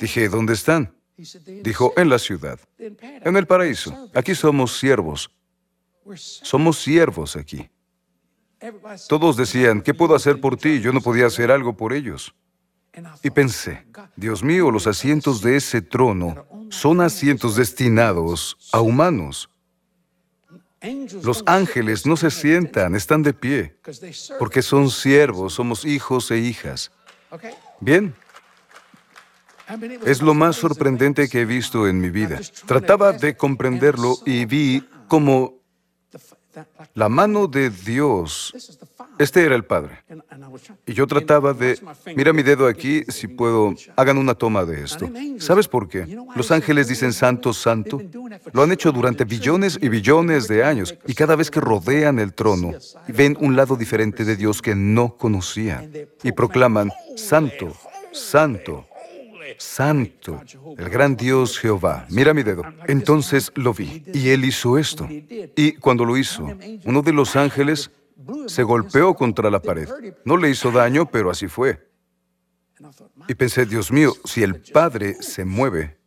Dije, 0.00 0.28
¿dónde 0.28 0.54
están? 0.54 0.94
Dijo, 1.62 1.92
en 1.96 2.08
la 2.08 2.18
ciudad, 2.18 2.60
en 2.78 3.36
el 3.36 3.46
paraíso. 3.46 4.10
Aquí 4.14 4.34
somos 4.34 4.78
siervos. 4.78 5.30
Somos 6.14 6.78
siervos 6.78 7.36
aquí. 7.36 7.68
Todos 9.08 9.36
decían, 9.36 9.82
¿qué 9.82 9.94
puedo 9.94 10.14
hacer 10.14 10.40
por 10.40 10.56
ti? 10.56 10.80
Yo 10.80 10.92
no 10.92 11.00
podía 11.00 11.26
hacer 11.26 11.50
algo 11.50 11.76
por 11.76 11.92
ellos. 11.92 12.34
Y 13.22 13.30
pensé, 13.30 13.84
Dios 14.16 14.42
mío, 14.42 14.70
los 14.70 14.86
asientos 14.86 15.40
de 15.40 15.56
ese 15.56 15.82
trono 15.82 16.46
son 16.70 17.00
asientos 17.00 17.56
destinados 17.56 18.56
a 18.72 18.80
humanos. 18.80 19.50
Los 21.22 21.42
ángeles 21.46 22.06
no 22.06 22.16
se 22.16 22.30
sientan, 22.30 22.94
están 22.94 23.22
de 23.22 23.34
pie, 23.34 23.76
porque 24.38 24.62
son 24.62 24.90
siervos, 24.90 25.54
somos 25.54 25.84
hijos 25.84 26.30
e 26.30 26.38
hijas. 26.38 26.92
Bien. 27.80 28.14
Es 30.04 30.22
lo 30.22 30.34
más 30.34 30.56
sorprendente 30.56 31.28
que 31.28 31.42
he 31.42 31.44
visto 31.44 31.86
en 31.86 32.00
mi 32.00 32.10
vida. 32.10 32.40
Trataba 32.66 33.12
de 33.12 33.36
comprenderlo 33.36 34.16
y 34.24 34.44
vi 34.46 34.84
como 35.08 35.58
la 36.94 37.08
mano 37.08 37.46
de 37.46 37.70
Dios, 37.70 38.52
este 39.18 39.44
era 39.44 39.54
el 39.54 39.64
Padre. 39.64 40.04
Y 40.86 40.92
yo 40.92 41.06
trataba 41.06 41.52
de, 41.52 41.78
mira 42.16 42.32
mi 42.32 42.42
dedo 42.42 42.66
aquí, 42.66 43.04
si 43.08 43.28
puedo, 43.28 43.74
hagan 43.96 44.18
una 44.18 44.34
toma 44.34 44.64
de 44.64 44.82
esto. 44.82 45.08
¿Sabes 45.38 45.68
por 45.68 45.88
qué? 45.88 46.18
Los 46.34 46.50
ángeles 46.50 46.88
dicen 46.88 47.12
santo, 47.12 47.52
santo. 47.52 48.00
Lo 48.52 48.62
han 48.62 48.72
hecho 48.72 48.90
durante 48.90 49.24
billones 49.24 49.78
y 49.80 49.88
billones 49.88 50.48
de 50.48 50.64
años. 50.64 50.96
Y 51.06 51.14
cada 51.14 51.36
vez 51.36 51.50
que 51.50 51.60
rodean 51.60 52.18
el 52.18 52.34
trono, 52.34 52.72
ven 53.08 53.36
un 53.40 53.54
lado 53.54 53.76
diferente 53.76 54.24
de 54.24 54.36
Dios 54.36 54.60
que 54.62 54.74
no 54.74 55.16
conocían. 55.16 55.92
Y 56.22 56.32
proclaman, 56.32 56.90
santo, 57.16 57.76
santo, 58.12 58.87
santo, 59.58 60.42
el 60.76 60.88
gran 60.88 61.16
Dios 61.16 61.58
Jehová. 61.58 62.06
Mira 62.10 62.34
mi 62.34 62.42
dedo. 62.42 62.62
Entonces 62.86 63.50
lo 63.54 63.72
vi 63.72 64.04
y 64.12 64.28
él 64.30 64.44
hizo 64.44 64.78
esto. 64.78 65.08
Y 65.10 65.72
cuando 65.72 66.04
lo 66.04 66.16
hizo, 66.16 66.48
uno 66.84 67.02
de 67.02 67.12
los 67.12 67.36
ángeles 67.36 67.90
se 68.46 68.62
golpeó 68.62 69.14
contra 69.14 69.50
la 69.50 69.60
pared. 69.60 69.88
No 70.24 70.36
le 70.36 70.50
hizo 70.50 70.70
daño, 70.70 71.06
pero 71.06 71.30
así 71.30 71.48
fue. 71.48 71.88
Y 73.26 73.34
pensé, 73.34 73.66
Dios 73.66 73.90
mío, 73.90 74.14
si 74.24 74.42
el 74.42 74.60
Padre 74.60 75.14
se 75.20 75.44
mueve 75.44 75.98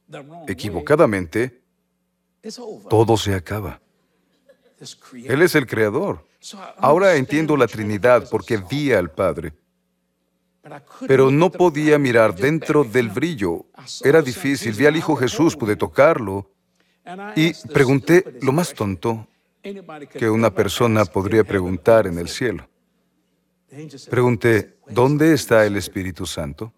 equivocadamente, 0.48 1.62
todo 2.90 3.18
se 3.18 3.34
acaba. 3.34 3.82
Él 5.14 5.42
es 5.42 5.56
el 5.56 5.68
creador. 5.68 6.26
Ahora 6.78 7.16
entiendo 7.16 7.56
la 7.56 7.68
Trinidad 7.68 8.28
porque 8.30 8.58
vi 8.58 8.92
al 8.92 9.12
Padre. 9.12 9.54
Pero 11.08 11.32
no 11.32 11.52
podía 11.52 11.98
mirar 11.98 12.36
dentro 12.36 12.84
del 12.84 13.10
brillo. 13.10 13.66
Era 14.04 14.22
difícil. 14.22 14.74
Vi 14.74 14.86
al 14.86 14.96
Hijo 14.96 15.16
Jesús, 15.16 15.56
pude 15.56 15.76
tocarlo. 15.76 16.52
Y 17.36 17.54
pregunté 17.74 18.24
lo 18.42 18.52
más 18.52 18.74
tonto 18.74 19.28
que 20.14 20.30
una 20.30 20.54
persona 20.54 21.06
podría 21.06 21.44
preguntar 21.44 22.08
en 22.08 22.20
el 22.20 22.28
cielo. 22.28 22.68
Pregunté, 24.10 24.78
¿dónde 24.88 25.34
está 25.34 25.66
el 25.66 25.78
Espíritu 25.78 26.26
Santo? 26.26 26.74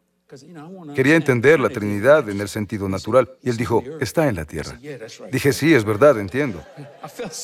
Quería 0.96 1.16
entender 1.16 1.60
la 1.60 1.70
Trinidad 1.70 2.28
en 2.30 2.42
el 2.42 2.50
sentido 2.50 2.90
natural. 2.90 3.30
Y 3.42 3.50
él 3.50 3.58
dijo, 3.58 3.84
está 4.00 4.28
en 4.28 4.36
la 4.36 4.46
tierra. 4.46 4.80
Dije, 5.32 5.54
sí, 5.54 5.74
es 5.74 5.84
verdad, 5.84 6.20
entiendo. 6.20 6.64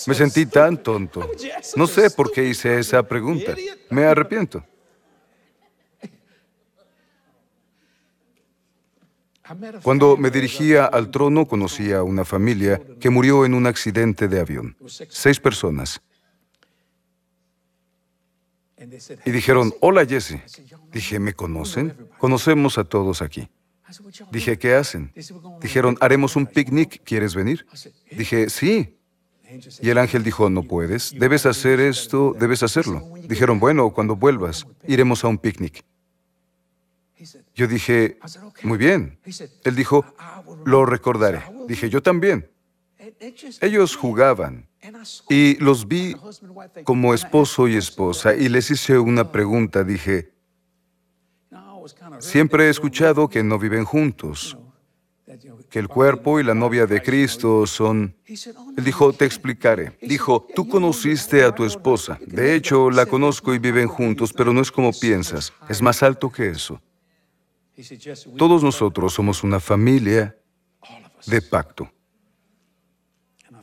Me 0.08 0.14
sentí 0.14 0.46
tan 0.46 0.82
tonto. 0.82 1.30
No 1.76 1.86
sé 1.86 2.10
por 2.10 2.32
qué 2.32 2.46
hice 2.46 2.80
esa 2.80 3.04
pregunta. 3.04 3.56
Me 3.90 4.06
arrepiento. 4.06 4.64
Cuando 9.84 10.18
me 10.18 10.30
dirigía 10.30 10.86
al 10.86 11.10
trono, 11.10 11.46
conocí 11.46 11.92
a 11.92 12.04
una 12.04 12.26
familia 12.26 12.82
que 13.00 13.10
murió 13.10 13.46
en 13.46 13.54
un 13.54 13.66
accidente 13.66 14.28
de 14.28 14.40
avión. 14.40 14.76
Seis 15.10 15.40
personas. 15.40 16.02
Y 19.26 19.32
dijeron, 19.32 19.74
hola 19.82 20.06
Jesse. 20.06 20.40
Dije, 20.92 21.20
¿me 21.20 21.34
conocen? 21.34 21.96
Conocemos 22.18 22.78
a 22.78 22.84
todos 22.84 23.22
aquí. 23.22 23.50
Dije, 24.32 24.58
¿qué 24.58 24.76
hacen? 24.76 25.12
Dijeron, 25.62 25.98
haremos 26.00 26.36
un 26.36 26.46
picnic, 26.46 27.02
¿quieres 27.04 27.34
venir? 27.36 27.66
Dije, 28.12 28.50
sí. 28.50 28.96
Y 29.82 29.90
el 29.90 29.98
ángel 29.98 30.24
dijo, 30.24 30.50
no 30.50 30.64
puedes, 30.64 31.12
debes 31.18 31.48
hacer 31.48 31.80
esto, 31.80 32.36
debes 32.40 32.62
hacerlo. 32.62 33.04
Dijeron, 33.28 33.60
bueno, 33.60 33.90
cuando 33.92 34.16
vuelvas, 34.16 34.68
iremos 34.88 35.24
a 35.24 35.28
un 35.28 35.40
picnic. 35.40 35.84
Yo 37.60 37.68
dije, 37.68 38.18
muy 38.64 38.78
bien. 38.78 39.20
Él 39.66 39.76
dijo, 39.76 40.06
lo 40.64 40.86
recordaré. 40.86 41.42
Dije, 41.68 41.90
yo 41.90 42.02
también. 42.02 42.50
Ellos 43.60 43.98
jugaban 43.98 44.70
y 45.28 45.58
los 45.58 45.86
vi 45.86 46.16
como 46.86 47.14
esposo 47.14 47.68
y 47.68 47.76
esposa 47.76 48.34
y 48.34 48.48
les 48.48 48.72
hice 48.72 48.98
una 48.98 49.30
pregunta. 49.30 49.84
Dije, 49.84 50.32
siempre 52.20 52.68
he 52.68 52.70
escuchado 52.70 53.28
que 53.28 53.44
no 53.44 53.60
viven 53.60 53.84
juntos, 53.84 54.58
que 55.70 55.80
el 55.80 55.90
cuerpo 55.90 56.40
y 56.40 56.46
la 56.46 56.54
novia 56.54 56.86
de 56.86 57.02
Cristo 57.02 57.68
son... 57.68 58.16
Él 58.78 58.86
dijo, 58.86 59.12
te 59.12 59.26
explicaré. 59.26 59.98
Dijo, 60.02 60.48
tú 60.56 60.66
conociste 60.70 61.44
a 61.44 61.54
tu 61.54 61.66
esposa. 61.66 62.18
De 62.26 62.56
hecho, 62.56 62.90
la 62.90 63.06
conozco 63.06 63.54
y 63.54 63.60
viven 63.60 63.90
juntos, 63.90 64.32
pero 64.32 64.54
no 64.54 64.62
es 64.62 64.72
como 64.72 64.94
piensas. 64.94 65.52
Es 65.68 65.82
más 65.82 66.02
alto 66.04 66.32
que 66.32 66.52
eso. 66.52 66.82
Todos 68.38 68.64
nosotros 68.64 69.14
somos 69.14 69.44
una 69.44 69.60
familia 69.60 70.36
de 71.26 71.42
pacto. 71.42 71.90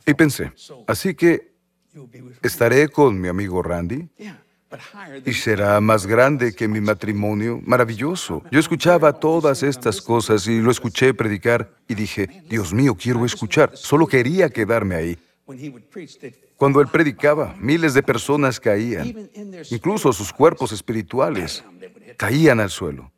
Y 0.05 0.13
pensé, 0.13 0.51
así 0.87 1.13
que 1.13 1.53
estaré 2.41 2.87
con 2.89 3.19
mi 3.19 3.27
amigo 3.27 3.61
Randy 3.61 4.09
y 5.25 5.33
será 5.33 5.79
más 5.81 6.05
grande 6.05 6.53
que 6.53 6.67
mi 6.67 6.81
matrimonio. 6.81 7.61
Maravilloso. 7.65 8.43
Yo 8.51 8.59
escuchaba 8.59 9.13
todas 9.13 9.63
estas 9.63 10.01
cosas 10.01 10.47
y 10.47 10.59
lo 10.59 10.71
escuché 10.71 11.13
predicar 11.13 11.71
y 11.87 11.95
dije, 11.95 12.43
Dios 12.49 12.73
mío, 12.73 12.95
quiero 12.95 13.25
escuchar. 13.25 13.71
Solo 13.75 14.07
quería 14.07 14.49
quedarme 14.49 14.95
ahí. 14.95 15.17
Cuando 16.57 16.81
él 16.81 16.87
predicaba, 16.87 17.55
miles 17.59 17.93
de 17.93 18.03
personas 18.03 18.59
caían. 18.59 19.29
Incluso 19.69 20.11
sus 20.11 20.33
cuerpos 20.33 20.71
espirituales 20.71 21.63
caían 22.17 22.59
al 22.59 22.69
suelo. 22.69 23.11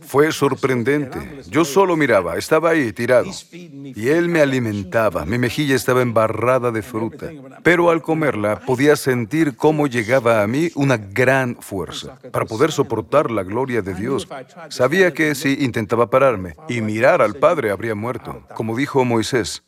Fue 0.00 0.32
sorprendente. 0.32 1.42
Yo 1.48 1.64
solo 1.64 1.94
miraba, 1.96 2.38
estaba 2.38 2.70
ahí 2.70 2.92
tirado. 2.92 3.30
Y 3.52 4.08
él 4.08 4.28
me 4.28 4.40
alimentaba. 4.40 5.26
Mi 5.26 5.36
mejilla 5.36 5.76
estaba 5.76 6.00
embarrada 6.00 6.70
de 6.70 6.80
fruta. 6.80 7.30
Pero 7.62 7.90
al 7.90 8.00
comerla 8.00 8.60
podía 8.60 8.96
sentir 8.96 9.56
cómo 9.56 9.86
llegaba 9.86 10.42
a 10.42 10.46
mí 10.46 10.70
una 10.74 10.96
gran 10.96 11.56
fuerza 11.60 12.18
para 12.32 12.46
poder 12.46 12.72
soportar 12.72 13.30
la 13.30 13.42
gloria 13.42 13.82
de 13.82 13.94
Dios. 13.94 14.26
Sabía 14.70 15.12
que 15.12 15.34
si 15.34 15.64
intentaba 15.64 16.08
pararme 16.08 16.56
y 16.68 16.80
mirar 16.80 17.20
al 17.20 17.34
Padre 17.34 17.70
habría 17.70 17.94
muerto, 17.94 18.42
como 18.54 18.74
dijo 18.74 19.04
Moisés. 19.04 19.62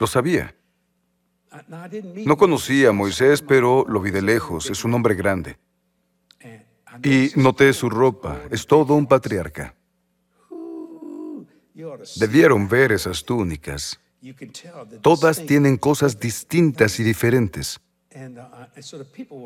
Lo 0.00 0.06
sabía. 0.08 0.54
No 2.26 2.36
conocía 2.36 2.88
a 2.88 2.92
Moisés, 2.92 3.40
pero 3.40 3.84
lo 3.86 4.00
vi 4.00 4.10
de 4.10 4.22
lejos. 4.22 4.68
Es 4.68 4.84
un 4.84 4.94
hombre 4.94 5.14
grande. 5.14 5.58
Y 7.02 7.30
noté 7.36 7.72
su 7.72 7.88
ropa, 7.88 8.40
es 8.50 8.66
todo 8.66 8.94
un 8.94 9.06
patriarca. 9.06 9.74
Debieron 12.16 12.68
ver 12.68 12.92
esas 12.92 13.24
túnicas. 13.24 13.98
Todas 15.00 15.44
tienen 15.46 15.76
cosas 15.76 16.18
distintas 16.18 17.00
y 17.00 17.02
diferentes. 17.02 17.80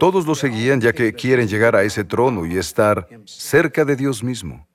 Todos 0.01 0.27
lo 0.27 0.35
seguían 0.35 0.81
ya 0.81 0.93
que 0.93 1.13
quieren 1.13 1.49
llegar 1.49 1.77
a 1.77 1.85
ese 1.85 2.05
trono 2.05 2.45
y 2.47 2.57
estar 2.57 3.09
cerca 3.25 3.85
de 3.85 3.97
Dios 3.97 4.23
mismo. 4.23 4.67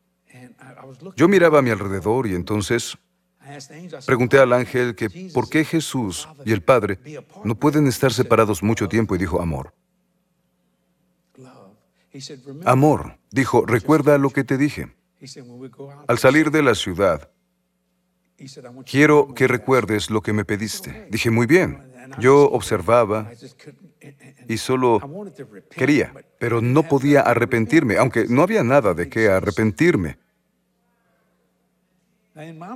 Yo 1.15 1.27
miraba 1.27 1.59
a 1.59 1.61
mi 1.61 1.69
alrededor 1.69 2.27
y 2.27 2.35
entonces 2.35 2.97
pregunté 4.05 4.39
al 4.39 4.53
ángel 4.53 4.95
que 4.95 5.09
por 5.33 5.49
qué 5.49 5.65
Jesús 5.65 6.27
y 6.45 6.51
el 6.51 6.61
Padre 6.61 6.99
no 7.43 7.55
pueden 7.55 7.87
estar 7.87 8.13
separados 8.13 8.63
mucho 8.63 8.87
tiempo 8.87 9.15
y 9.15 9.19
dijo, 9.19 9.41
amor. 9.41 9.73
Amor, 12.65 13.17
dijo, 13.31 13.65
recuerda 13.65 14.17
lo 14.17 14.29
que 14.29 14.43
te 14.43 14.57
dije. 14.57 14.93
Al 16.07 16.17
salir 16.17 16.51
de 16.51 16.63
la 16.63 16.75
ciudad, 16.75 17.29
quiero 18.85 19.33
que 19.33 19.47
recuerdes 19.47 20.09
lo 20.09 20.21
que 20.21 20.33
me 20.33 20.45
pediste. 20.45 21.07
Dije, 21.09 21.29
muy 21.29 21.45
bien. 21.45 21.91
Yo 22.19 22.49
observaba 22.49 23.31
y 24.47 24.57
solo 24.57 24.99
quería, 25.69 26.13
pero 26.39 26.61
no 26.61 26.83
podía 26.83 27.21
arrepentirme, 27.21 27.97
aunque 27.97 28.25
no 28.27 28.41
había 28.41 28.63
nada 28.63 28.93
de 28.93 29.07
qué 29.09 29.29
arrepentirme. 29.29 30.17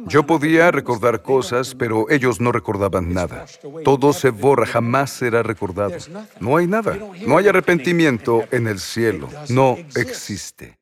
Yo 0.08 0.26
podía 0.26 0.70
recordar 0.72 1.22
cosas, 1.22 1.76
pero 1.76 2.10
ellos 2.10 2.42
no 2.42 2.52
recordaban 2.52 3.14
nada. 3.14 3.46
Todo 3.84 4.12
se 4.12 4.30
borra, 4.30 4.66
jamás 4.66 5.12
será 5.12 5.44
recordado. 5.44 5.96
No 6.40 6.58
hay 6.58 6.68
nada. 6.68 6.98
No 7.26 7.38
hay 7.38 7.48
arrepentimiento 7.48 8.44
en 8.52 8.68
el 8.68 8.80
cielo. 8.80 9.30
No 9.50 9.78
existe. 9.96 10.78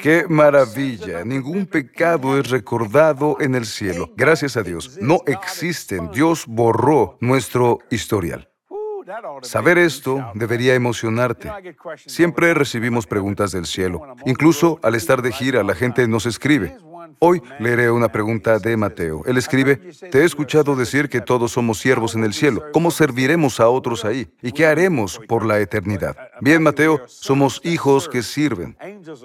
¡Qué 0.00 0.26
maravilla! 0.28 1.24
Ningún 1.24 1.64
pecado 1.64 2.38
es 2.38 2.50
recordado 2.50 3.38
en 3.40 3.54
el 3.54 3.64
cielo. 3.64 4.10
Gracias 4.14 4.58
a 4.58 4.62
Dios. 4.62 4.98
No 5.00 5.20
existen. 5.26 6.10
Dios 6.10 6.44
borró 6.46 7.16
nuestro 7.20 7.78
historial. 7.90 8.50
Saber 9.42 9.78
esto 9.78 10.30
debería 10.34 10.74
emocionarte. 10.74 11.50
Siempre 11.96 12.54
recibimos 12.54 13.06
preguntas 13.06 13.52
del 13.52 13.66
cielo. 13.66 14.02
Incluso 14.26 14.78
al 14.82 14.94
estar 14.94 15.22
de 15.22 15.32
gira, 15.32 15.62
la 15.62 15.74
gente 15.74 16.06
nos 16.06 16.26
escribe. 16.26 16.76
Hoy 17.24 17.40
leeré 17.60 17.88
una 17.88 18.10
pregunta 18.10 18.58
de 18.58 18.76
Mateo. 18.76 19.22
Él 19.26 19.36
escribe, 19.36 19.76
te 19.76 20.22
he 20.22 20.24
escuchado 20.24 20.74
decir 20.74 21.08
que 21.08 21.20
todos 21.20 21.52
somos 21.52 21.78
siervos 21.78 22.16
en 22.16 22.24
el 22.24 22.34
cielo. 22.34 22.64
¿Cómo 22.72 22.90
serviremos 22.90 23.60
a 23.60 23.68
otros 23.68 24.04
ahí? 24.04 24.26
¿Y 24.42 24.50
qué 24.50 24.66
haremos 24.66 25.20
por 25.28 25.46
la 25.46 25.60
eternidad? 25.60 26.16
Bien, 26.40 26.60
Mateo, 26.60 27.00
somos 27.06 27.60
hijos 27.62 28.08
que 28.08 28.24
sirven. 28.24 28.76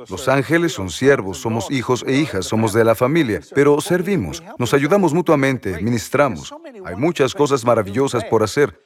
Los 0.10 0.28
ángeles 0.28 0.74
son 0.74 0.92
siervos, 0.92 1.40
somos 1.40 1.72
hijos 1.72 2.06
e 2.06 2.18
hijas, 2.18 2.46
somos 2.46 2.72
de 2.72 2.86
la 2.86 2.94
familia, 2.94 3.42
pero 3.56 3.82
servimos, 3.82 4.44
nos 4.60 4.76
ayudamos 4.76 5.16
mutuamente, 5.16 5.82
ministramos. 5.82 6.54
Hay 6.86 6.96
muchas 6.96 7.34
cosas 7.34 7.66
maravillosas 7.66 8.24
por 8.26 8.44
hacer. 8.44 8.80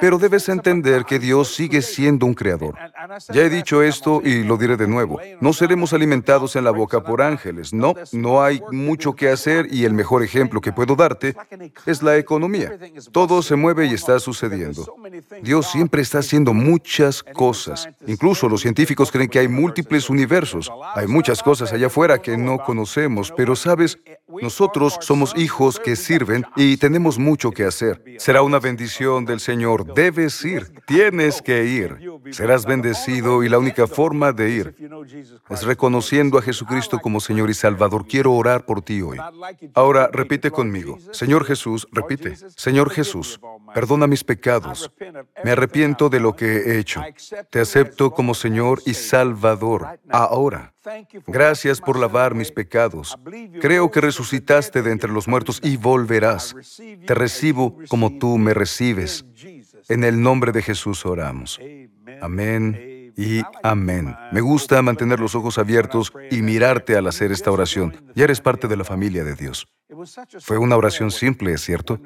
Pero 0.00 0.18
debes 0.18 0.48
entender 0.48 1.04
que 1.04 1.18
Dios 1.18 1.54
sigue 1.54 1.82
siendo 1.82 2.26
un 2.26 2.34
creador. 2.34 2.74
Ya 3.32 3.42
he 3.42 3.50
dicho 3.50 3.82
esto 3.82 4.20
y 4.24 4.44
lo 4.44 4.56
diré 4.56 4.76
de 4.76 4.86
nuevo. 4.86 5.18
No 5.40 5.52
seremos 5.52 5.92
alimentados 5.92 6.56
en 6.56 6.64
la 6.64 6.70
boca 6.70 7.02
por 7.02 7.22
ángeles. 7.22 7.72
No, 7.72 7.94
no 8.12 8.42
hay 8.42 8.62
mucho 8.70 9.14
que 9.14 9.28
hacer 9.28 9.68
y 9.70 9.84
el 9.84 9.92
mejor 9.92 10.22
ejemplo 10.22 10.60
que 10.60 10.72
puedo 10.72 10.96
darte 10.96 11.34
es 11.86 12.02
la 12.02 12.16
economía. 12.16 12.72
Todo 13.12 13.42
se 13.42 13.56
mueve 13.56 13.86
y 13.86 13.94
está 13.94 14.18
sucediendo. 14.18 14.94
Dios 15.42 15.70
siempre 15.70 16.02
está 16.02 16.18
haciendo 16.18 16.52
muchas 16.54 17.22
cosas. 17.22 17.88
Incluso 18.06 18.48
los 18.48 18.62
científicos 18.62 19.10
creen 19.10 19.28
que 19.28 19.38
hay 19.38 19.48
múltiples 19.48 20.10
universos. 20.10 20.70
Hay 20.94 21.06
muchas 21.06 21.42
cosas 21.42 21.72
allá 21.72 21.86
afuera 21.88 22.18
que 22.18 22.36
no 22.36 22.58
conocemos, 22.58 23.32
pero 23.36 23.56
sabes, 23.56 23.98
nosotros 24.42 24.98
somos 25.00 25.36
hijos 25.36 25.78
que 25.78 25.96
sirven 25.96 26.44
y 26.56 26.76
tenemos 26.76 27.18
mucho 27.18 27.50
que 27.50 27.64
hacer. 27.64 28.02
Será 28.18 28.42
una 28.42 28.58
bendición 28.58 29.24
del 29.24 29.40
Señor. 29.40 29.94
Debes 29.94 30.44
ir, 30.44 30.72
tienes 30.86 31.42
que 31.42 31.64
ir. 31.64 31.96
Serás 32.30 32.64
bendecido 32.64 33.42
y 33.42 33.48
la 33.48 33.58
única 33.58 33.86
forma 33.86 34.32
de 34.32 34.50
ir 34.50 34.74
es 35.48 35.62
reconociendo 35.64 36.38
a 36.38 36.42
Jesucristo 36.42 36.98
como 36.98 37.20
Señor 37.20 37.50
y 37.50 37.54
Salvador. 37.54 38.06
Quiero 38.06 38.32
orar 38.32 38.64
por 38.64 38.82
ti 38.82 39.02
hoy. 39.02 39.18
Ahora 39.74 40.08
repite 40.12 40.50
conmigo. 40.50 40.98
Señor 41.12 41.44
Jesús, 41.44 41.88
repite. 41.92 42.36
Señor 42.56 42.90
Jesús, 42.90 43.40
perdona 43.74 44.06
mis 44.06 44.24
pecados. 44.24 44.90
Me 45.44 45.52
arrepiento 45.52 46.08
de 46.08 46.20
lo 46.20 46.34
que 46.34 46.46
he 46.46 46.78
hecho. 46.78 47.02
Te 47.50 47.60
acepto 47.60 48.10
como 48.10 48.34
Señor 48.34 48.80
y 48.86 48.94
Salvador. 48.94 50.00
Ahora. 50.08 50.74
Gracias 51.26 51.80
por 51.80 51.98
lavar 51.98 52.34
mis 52.34 52.50
pecados. 52.50 53.18
Creo 53.60 53.90
que 53.90 54.00
resucitaste 54.00 54.82
de 54.82 54.92
entre 54.92 55.12
los 55.12 55.28
muertos 55.28 55.60
y 55.62 55.76
volverás. 55.76 56.54
Te 57.06 57.14
recibo 57.14 57.76
como 57.88 58.18
tú 58.18 58.38
me 58.38 58.54
recibes. 58.54 59.24
En 59.88 60.04
el 60.04 60.22
nombre 60.22 60.52
de 60.52 60.62
Jesús 60.62 61.04
oramos. 61.04 61.60
Amén 62.20 63.12
y 63.16 63.42
amén. 63.62 64.16
Me 64.32 64.40
gusta 64.40 64.80
mantener 64.82 65.20
los 65.20 65.34
ojos 65.34 65.58
abiertos 65.58 66.12
y 66.30 66.42
mirarte 66.42 66.96
al 66.96 67.06
hacer 67.06 67.32
esta 67.32 67.50
oración. 67.50 67.94
Ya 68.14 68.24
eres 68.24 68.40
parte 68.40 68.66
de 68.66 68.76
la 68.76 68.84
familia 68.84 69.24
de 69.24 69.34
Dios. 69.34 69.66
Fue 70.40 70.58
una 70.58 70.76
oración 70.76 71.10
simple, 71.10 71.52
¿es 71.52 71.62
cierto? 71.62 71.98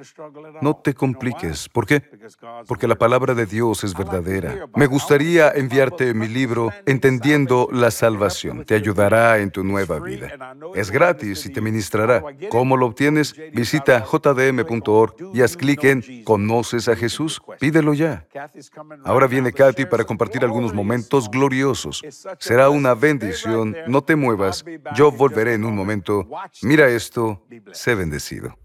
No 0.63 0.75
te 0.77 0.95
compliques. 0.95 1.69
¿Por 1.69 1.87
qué? 1.87 2.03
Porque 2.67 2.89
la 2.89 2.95
palabra 2.95 3.35
de 3.35 3.47
Dios 3.47 3.85
es 3.85 3.95
verdadera. 3.95 4.67
Me 4.75 4.87
gustaría 4.87 5.51
enviarte 5.51 6.15
mi 6.15 6.29
libro 6.29 6.71
Entendiendo 6.87 7.69
la 7.71 7.91
Salvación. 7.91 8.65
Te 8.65 8.75
ayudará 8.75 9.39
en 9.39 9.51
tu 9.51 9.63
nueva 9.65 9.99
vida. 9.99 10.33
Es 10.75 10.91
gratis 10.91 11.45
y 11.47 11.51
te 11.51 11.61
ministrará. 11.61 12.23
¿Cómo 12.51 12.77
lo 12.77 12.87
obtienes? 12.87 13.35
Visita 13.53 14.01
jdm.org 14.01 15.15
y 15.35 15.43
haz 15.43 15.57
clic 15.57 15.85
en 15.85 16.25
¿Conoces 16.25 16.89
a 16.89 16.97
Jesús? 16.97 17.43
Pídelo 17.61 17.93
ya. 17.93 18.27
Ahora 19.05 19.27
viene 19.27 19.53
Kathy 19.53 19.85
para 19.85 20.05
compartir 20.05 20.43
algunos 20.43 20.73
momentos 20.73 21.31
gloriosos. 21.31 22.03
Será 22.39 22.71
una 22.71 22.95
bendición. 22.95 23.77
No 23.87 24.03
te 24.03 24.17
muevas. 24.17 24.65
Yo 24.95 25.13
volveré 25.13 25.55
en 25.55 25.65
un 25.65 25.77
momento. 25.77 26.27
Mira 26.63 26.89
esto 26.89 27.43
sé 27.75 27.95
bendecido. 27.95 28.57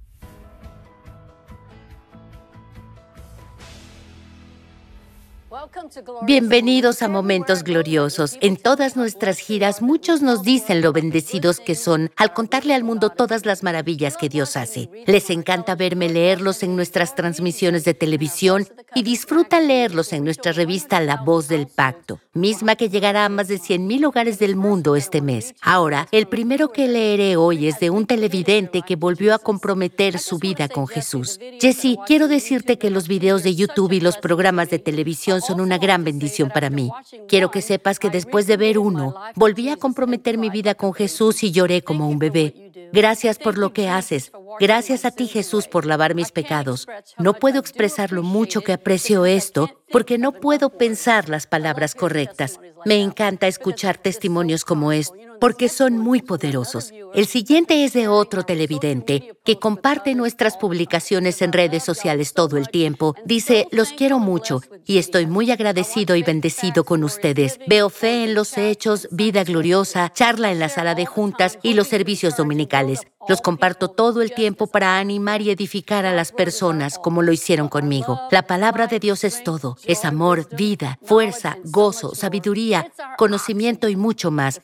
Bienvenidos 6.24 7.02
a 7.02 7.10
Momentos 7.10 7.64
Gloriosos. 7.64 8.38
En 8.42 8.56
todas 8.56 8.96
nuestras 8.96 9.40
giras, 9.40 9.82
muchos 9.82 10.22
nos 10.22 10.44
dicen 10.44 10.82
lo 10.82 10.94
bendecidos 10.94 11.60
que 11.60 11.76
son 11.76 12.12
al 12.16 12.34
contarle 12.34 12.74
al 12.74 12.84
mundo 12.84 13.10
todas 13.10 13.46
las 13.46 13.64
maravillas 13.64 14.16
que 14.16 14.30
Dios 14.30 14.56
hace. 14.56 14.90
Les 15.06 15.30
encanta 15.30 15.76
verme 15.76 16.10
leerlos 16.10 16.64
en 16.64 16.76
nuestras 16.76 17.16
transmisiones 17.16 17.84
de 17.84 17.94
televisión 17.94 18.68
y 18.96 19.04
disfrutan 19.04 19.68
leerlos 19.68 20.14
en 20.14 20.24
nuestra 20.24 20.52
revista 20.52 21.02
La 21.02 21.18
Voz 21.18 21.48
del 21.48 21.68
Pacto, 21.68 22.20
misma 22.34 22.76
que 22.76 22.90
llegará 22.90 23.26
a 23.26 23.30
más 23.30 23.48
de 23.48 23.60
100.000 23.60 24.06
hogares 24.08 24.40
del 24.40 24.56
mundo 24.56 24.96
este 24.96 25.22
mes. 25.22 25.56
Ahora, 25.62 26.08
el 26.12 26.28
primero 26.28 26.72
que 26.72 26.88
leeré 26.88 27.36
hoy 27.36 27.68
es 27.68 27.80
de 27.80 27.90
un 27.90 28.06
televidente 28.06 28.82
que 28.82 28.96
volvió 28.96 29.34
a 29.34 29.40
comprometer 29.40 30.20
su 30.20 30.38
vida 30.38 30.70
con 30.70 30.88
Jesús. 30.88 31.40
Jesse, 31.60 31.98
quiero 32.06 32.28
decirte 32.28 32.78
que 32.78 32.90
los 32.90 33.08
videos 33.08 33.44
de 33.44 33.56
YouTube 33.56 33.92
y 33.92 34.00
los 34.00 34.18
programas 34.18 34.70
de 34.70 34.80
televisión 34.80 35.42
son 35.50 35.62
una 35.62 35.80
gran 35.80 36.04
bendición 36.04 36.50
para 36.50 36.70
mí. 36.70 36.92
Quiero 37.28 37.50
que 37.50 37.62
sepas 37.62 37.98
que 37.98 38.10
después 38.10 38.46
de 38.46 38.58
ver 38.58 38.78
uno, 38.78 39.16
volví 39.36 39.70
a 39.70 39.78
comprometer 39.78 40.38
mi 40.38 40.50
vida 40.50 40.76
con 40.76 40.94
Jesús 40.94 41.44
y 41.44 41.52
lloré 41.52 41.82
como 41.82 42.08
un 42.08 42.20
bebé. 42.20 42.69
Gracias 42.92 43.38
por 43.38 43.58
lo 43.58 43.74
que 43.74 43.90
haces. 43.90 44.32
Gracias 44.60 45.06
a 45.06 45.12
ti, 45.12 45.28
Jesús, 45.28 45.68
por 45.68 45.86
lavar 45.86 46.16
mis 46.16 46.32
pecados. 46.32 46.88
No 47.18 47.34
puedo 47.34 47.60
expresar 47.60 48.12
lo 48.12 48.24
mucho 48.24 48.62
que 48.62 48.74
aprecio 48.74 49.26
esto 49.26 49.70
porque 49.92 50.18
no 50.18 50.34
puedo 50.34 50.70
pensar 50.70 51.30
las 51.30 51.48
palabras 51.48 51.96
correctas. 51.96 52.60
Me 52.86 53.02
encanta 53.02 53.48
escuchar 53.48 53.98
testimonios 53.98 54.66
como 54.66 54.92
este 54.92 55.30
porque 55.40 55.70
son 55.70 55.98
muy 55.98 56.22
poderosos. 56.22 56.92
El 57.14 57.26
siguiente 57.26 57.84
es 57.84 57.94
de 57.94 58.08
otro 58.08 58.44
televidente 58.44 59.36
que 59.44 59.58
comparte 59.58 60.14
nuestras 60.14 60.58
publicaciones 60.58 61.42
en 61.42 61.54
redes 61.54 61.84
sociales 61.84 62.34
todo 62.34 62.58
el 62.58 62.70
tiempo. 62.70 63.16
Dice, 63.26 63.68
los 63.72 63.92
quiero 63.94 64.20
mucho 64.20 64.62
y 64.86 64.98
estoy 64.98 65.26
muy 65.26 65.50
agradecido 65.52 66.16
y 66.16 66.24
bendecido 66.24 66.84
con 66.84 67.04
ustedes. 67.04 67.60
Veo 67.68 67.90
fe 67.90 68.26
en 68.26 68.36
los 68.36 68.58
hechos, 68.58 69.08
vida 69.12 69.44
gloriosa, 69.44 70.12
charla 70.14 70.52
en 70.52 70.60
la 70.60 70.70
sala 70.70 70.94
de 70.94 71.06
juntas 71.06 71.58
y 71.64 71.74
los 71.74 71.88
servicios 71.88 72.36
dominicales. 72.70 73.06
Los 73.30 73.42
comparto 73.42 73.90
todo 73.90 74.24
el 74.24 74.34
tiempo 74.34 74.66
para 74.66 74.98
animar 74.98 75.44
y 75.44 75.52
edificar 75.52 76.08
a 76.08 76.14
las 76.14 76.32
personas 76.32 76.98
como 76.98 77.22
lo 77.22 77.32
hicieron 77.32 77.70
conmigo. 77.70 78.20
La 78.32 78.42
palabra 78.42 78.88
de 78.88 79.00
Dios 79.00 79.24
es 79.24 79.44
todo. 79.44 79.78
Es 79.86 80.04
amor, 80.04 80.50
vida, 80.56 80.98
fuerza, 81.04 81.60
gozo, 81.64 82.16
sabiduría, 82.16 82.92
conocimiento 83.20 83.88
y 83.88 83.96
mucho 83.96 84.32
más. 84.32 84.62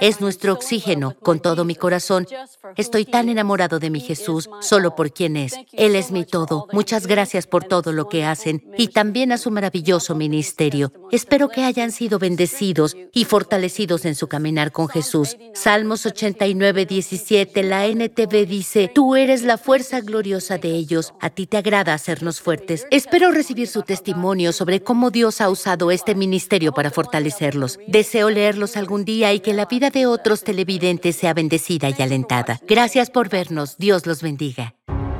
Es 0.00 0.22
nuestro 0.22 0.54
oxígeno. 0.54 1.14
Con 1.20 1.40
todo 1.40 1.66
mi 1.66 1.74
corazón, 1.74 2.26
estoy 2.76 3.04
tan 3.04 3.28
enamorado 3.28 3.78
de 3.78 3.90
mi 3.90 4.00
Jesús 4.00 4.48
solo 4.62 4.96
por 4.96 5.12
quien 5.12 5.36
es. 5.36 5.54
Él 5.72 5.94
es 5.94 6.10
mi 6.10 6.24
todo. 6.24 6.68
Muchas 6.72 7.06
gracias 7.06 7.46
por 7.46 7.64
todo 7.64 7.92
lo 7.92 8.08
que 8.08 8.24
hacen 8.24 8.64
y 8.78 8.88
también 8.88 9.30
a 9.30 9.36
su 9.36 9.50
maravilloso 9.50 10.14
ministerio. 10.14 10.90
Espero 11.10 11.50
que 11.50 11.64
hayan 11.64 11.92
sido 11.92 12.18
bendecidos 12.18 12.96
y 13.12 13.26
fortalecidos 13.26 14.06
en 14.06 14.14
su 14.14 14.26
caminar 14.26 14.72
con 14.72 14.88
Jesús. 14.88 15.36
Salmos 15.52 16.06
89, 16.06 16.86
17, 16.86 17.62
la 17.64 17.89
NTV 17.90 18.46
dice, 18.46 18.90
tú 18.94 19.16
eres 19.16 19.42
la 19.42 19.58
fuerza 19.58 20.00
gloriosa 20.00 20.58
de 20.58 20.70
ellos, 20.70 21.14
a 21.20 21.30
ti 21.30 21.46
te 21.46 21.56
agrada 21.56 21.94
hacernos 21.94 22.40
fuertes. 22.40 22.86
Espero 22.90 23.30
recibir 23.30 23.68
su 23.68 23.82
testimonio 23.82 24.52
sobre 24.52 24.82
cómo 24.82 25.10
Dios 25.10 25.40
ha 25.40 25.50
usado 25.50 25.90
este 25.90 26.14
ministerio 26.14 26.72
para 26.72 26.90
fortalecerlos. 26.90 27.78
Deseo 27.86 28.30
leerlos 28.30 28.76
algún 28.76 29.04
día 29.04 29.32
y 29.32 29.40
que 29.40 29.54
la 29.54 29.66
vida 29.66 29.90
de 29.90 30.06
otros 30.06 30.44
televidentes 30.44 31.16
sea 31.16 31.34
bendecida 31.34 31.88
y 31.90 32.02
alentada. 32.02 32.60
Gracias 32.66 33.10
por 33.10 33.28
vernos. 33.28 33.76
Dios 33.78 34.06
los 34.06 34.22
bendiga. 34.22 34.74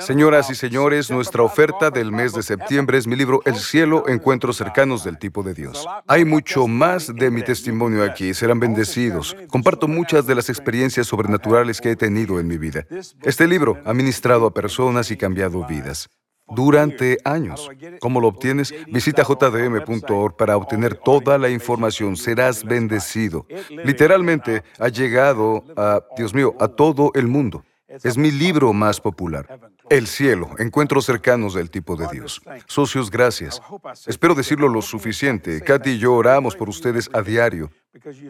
Señoras 0.00 0.50
y 0.50 0.56
señores, 0.56 1.10
nuestra 1.10 1.44
oferta 1.44 1.90
del 1.90 2.10
mes 2.10 2.32
de 2.32 2.42
septiembre 2.42 2.98
es 2.98 3.06
mi 3.06 3.14
libro 3.14 3.40
El 3.44 3.54
cielo, 3.54 4.08
encuentros 4.08 4.56
cercanos 4.56 5.04
del 5.04 5.16
tipo 5.16 5.44
de 5.44 5.54
Dios. 5.54 5.86
Hay 6.08 6.24
mucho 6.24 6.66
más 6.66 7.14
de 7.14 7.30
mi 7.30 7.42
testimonio 7.42 8.02
aquí, 8.02 8.34
serán 8.34 8.58
bendecidos. 8.58 9.36
Comparto 9.48 9.86
muchas 9.86 10.26
de 10.26 10.34
las 10.34 10.48
experiencias 10.48 11.06
sobrenaturales 11.06 11.80
que 11.80 11.92
he 11.92 11.96
tenido 11.96 12.40
en 12.40 12.48
mi 12.48 12.58
vida. 12.58 12.84
Este 13.22 13.46
libro 13.46 13.78
ha 13.84 13.94
ministrado 13.94 14.46
a 14.46 14.54
personas 14.54 15.10
y 15.12 15.16
cambiado 15.16 15.64
vidas. 15.66 16.08
durante 16.46 17.16
años. 17.24 17.70
¿Cómo 18.00 18.20
lo 18.20 18.28
obtienes? 18.28 18.74
Visita 18.88 19.24
jdm.org 19.24 20.36
para 20.36 20.58
obtener 20.58 20.94
toda 20.94 21.38
la 21.38 21.48
información. 21.48 22.16
Serás 22.16 22.64
bendecido. 22.64 23.46
Literalmente 23.70 24.62
ha 24.78 24.88
llegado 24.88 25.64
a, 25.74 26.02
Dios 26.18 26.34
mío, 26.34 26.54
a 26.60 26.68
todo 26.68 27.12
el 27.14 27.28
mundo. 27.28 27.64
Es 28.02 28.16
mi 28.16 28.30
libro 28.30 28.72
más 28.72 29.00
popular. 29.00 29.60
El 29.90 30.06
cielo, 30.06 30.50
encuentros 30.58 31.04
cercanos 31.04 31.54
del 31.54 31.70
tipo 31.70 31.96
de 31.96 32.08
Dios. 32.10 32.40
Socios, 32.66 33.10
gracias. 33.10 33.60
Espero 34.06 34.34
decirlo 34.34 34.68
lo 34.68 34.82
suficiente. 34.82 35.60
Katy 35.60 35.90
y 35.90 35.98
yo 35.98 36.14
oramos 36.14 36.56
por 36.56 36.68
ustedes 36.68 37.10
a 37.12 37.22
diario 37.22 37.70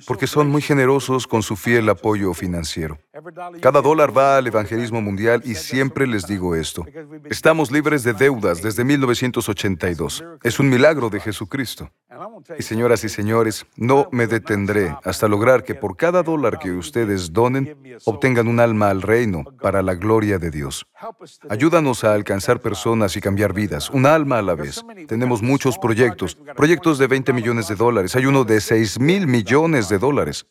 porque 0.06 0.26
son 0.26 0.48
muy 0.48 0.60
generosos 0.60 1.26
con 1.26 1.42
su 1.42 1.56
fiel 1.56 1.88
apoyo 1.88 2.34
financiero. 2.34 2.98
Cada 3.60 3.80
dólar 3.80 4.16
va 4.16 4.36
al 4.36 4.46
evangelismo 4.46 5.00
mundial 5.00 5.42
y 5.44 5.54
siempre 5.54 6.06
les 6.06 6.26
digo 6.26 6.54
esto. 6.54 6.84
Estamos 7.30 7.70
libres 7.70 8.02
de 8.02 8.12
deudas 8.12 8.62
desde 8.62 8.84
1982. 8.84 10.24
Es 10.42 10.58
un 10.58 10.68
milagro 10.68 11.08
de 11.08 11.20
Jesucristo. 11.20 11.90
Y 12.58 12.62
señoras 12.62 13.04
y 13.04 13.08
señores, 13.08 13.66
no 13.76 14.08
me 14.12 14.26
detendré 14.26 14.96
hasta 15.04 15.28
lograr 15.28 15.64
que 15.64 15.74
por 15.74 15.96
cada 15.96 16.22
dólar 16.22 16.58
que 16.58 16.70
ustedes 16.72 17.32
donen, 17.32 17.76
obtengan 18.04 18.48
un 18.48 18.60
alma 18.60 18.90
al 18.90 19.02
reino 19.02 19.44
para 19.60 19.82
la 19.82 19.94
gloria 19.94 20.38
de 20.38 20.50
Dios. 20.50 20.86
Ayúdanos 21.48 22.04
a 22.04 22.14
alcanzar 22.14 22.60
personas 22.60 23.16
y 23.16 23.20
cambiar 23.20 23.52
vidas, 23.52 23.90
un 23.90 24.06
alma 24.06 24.38
a 24.38 24.42
la 24.42 24.54
vez. 24.54 24.84
Tenemos 25.06 25.42
muchos 25.42 25.78
proyectos, 25.78 26.36
proyectos 26.56 26.98
de 26.98 27.06
20 27.06 27.32
millones 27.32 27.68
de 27.68 27.74
dólares. 27.74 28.16
Hay 28.16 28.26
uno 28.26 28.44
de 28.44 28.60
6 28.60 29.00
mil 29.00 29.26
millones 29.26 29.88
de 29.88 29.98
dólares. 29.98 30.46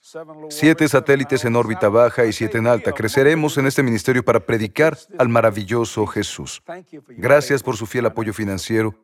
Siete 0.49 0.87
satélites 0.87 1.45
en 1.45 1.55
órbita 1.55 1.89
baja 1.89 2.25
y 2.25 2.33
siete 2.33 2.57
en 2.57 2.67
alta. 2.67 2.91
Creceremos 2.91 3.57
en 3.57 3.67
este 3.67 3.83
ministerio 3.83 4.23
para 4.23 4.39
predicar 4.39 4.97
al 5.17 5.29
maravilloso 5.29 6.05
Jesús. 6.07 6.61
Gracias 7.09 7.63
por 7.63 7.77
su 7.77 7.85
fiel 7.85 8.05
apoyo 8.05 8.33
financiero 8.33 8.95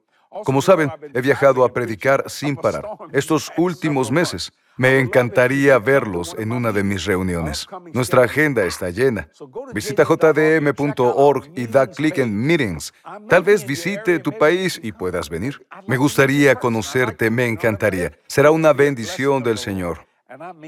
como 0.45 0.61
saben, 0.61 0.91
he 1.13 1.21
viajado 1.21 1.63
a 1.63 1.73
predicar 1.73 2.23
sin 2.27 2.55
parar. 2.55 2.85
Estos 3.11 3.51
últimos 3.57 4.11
meses, 4.11 4.51
me 4.77 4.99
encantaría 4.99 5.77
verlos 5.77 6.35
en 6.39 6.51
una 6.51 6.71
de 6.71 6.83
mis 6.83 7.03
reuniones. 7.05 7.67
Nuestra 7.93 8.23
agenda 8.23 8.63
está 8.63 8.89
llena. 8.89 9.27
Visita 9.73 10.05
jdm.org 10.05 11.51
y 11.55 11.67
da 11.67 11.87
clic 11.87 12.19
en 12.19 12.33
Meetings. 12.33 12.93
Tal 13.27 13.43
vez 13.43 13.65
visite 13.65 14.19
tu 14.19 14.31
país 14.31 14.79
y 14.81 14.91
puedas 14.91 15.29
venir. 15.29 15.65
Me 15.85 15.97
gustaría 15.97 16.55
conocerte, 16.55 17.29
me 17.29 17.47
encantaría. 17.47 18.13
Será 18.27 18.51
una 18.51 18.71
bendición 18.71 19.43
del 19.43 19.57
Señor. 19.57 20.08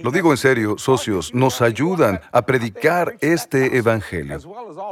Lo 0.03 0.09
digo 0.09 0.31
en 0.31 0.37
serio, 0.37 0.77
socios, 0.79 1.35
nos 1.35 1.61
ayudan 1.61 2.19
a 2.31 2.41
predicar 2.41 3.15
este 3.21 3.77
Evangelio 3.77 4.39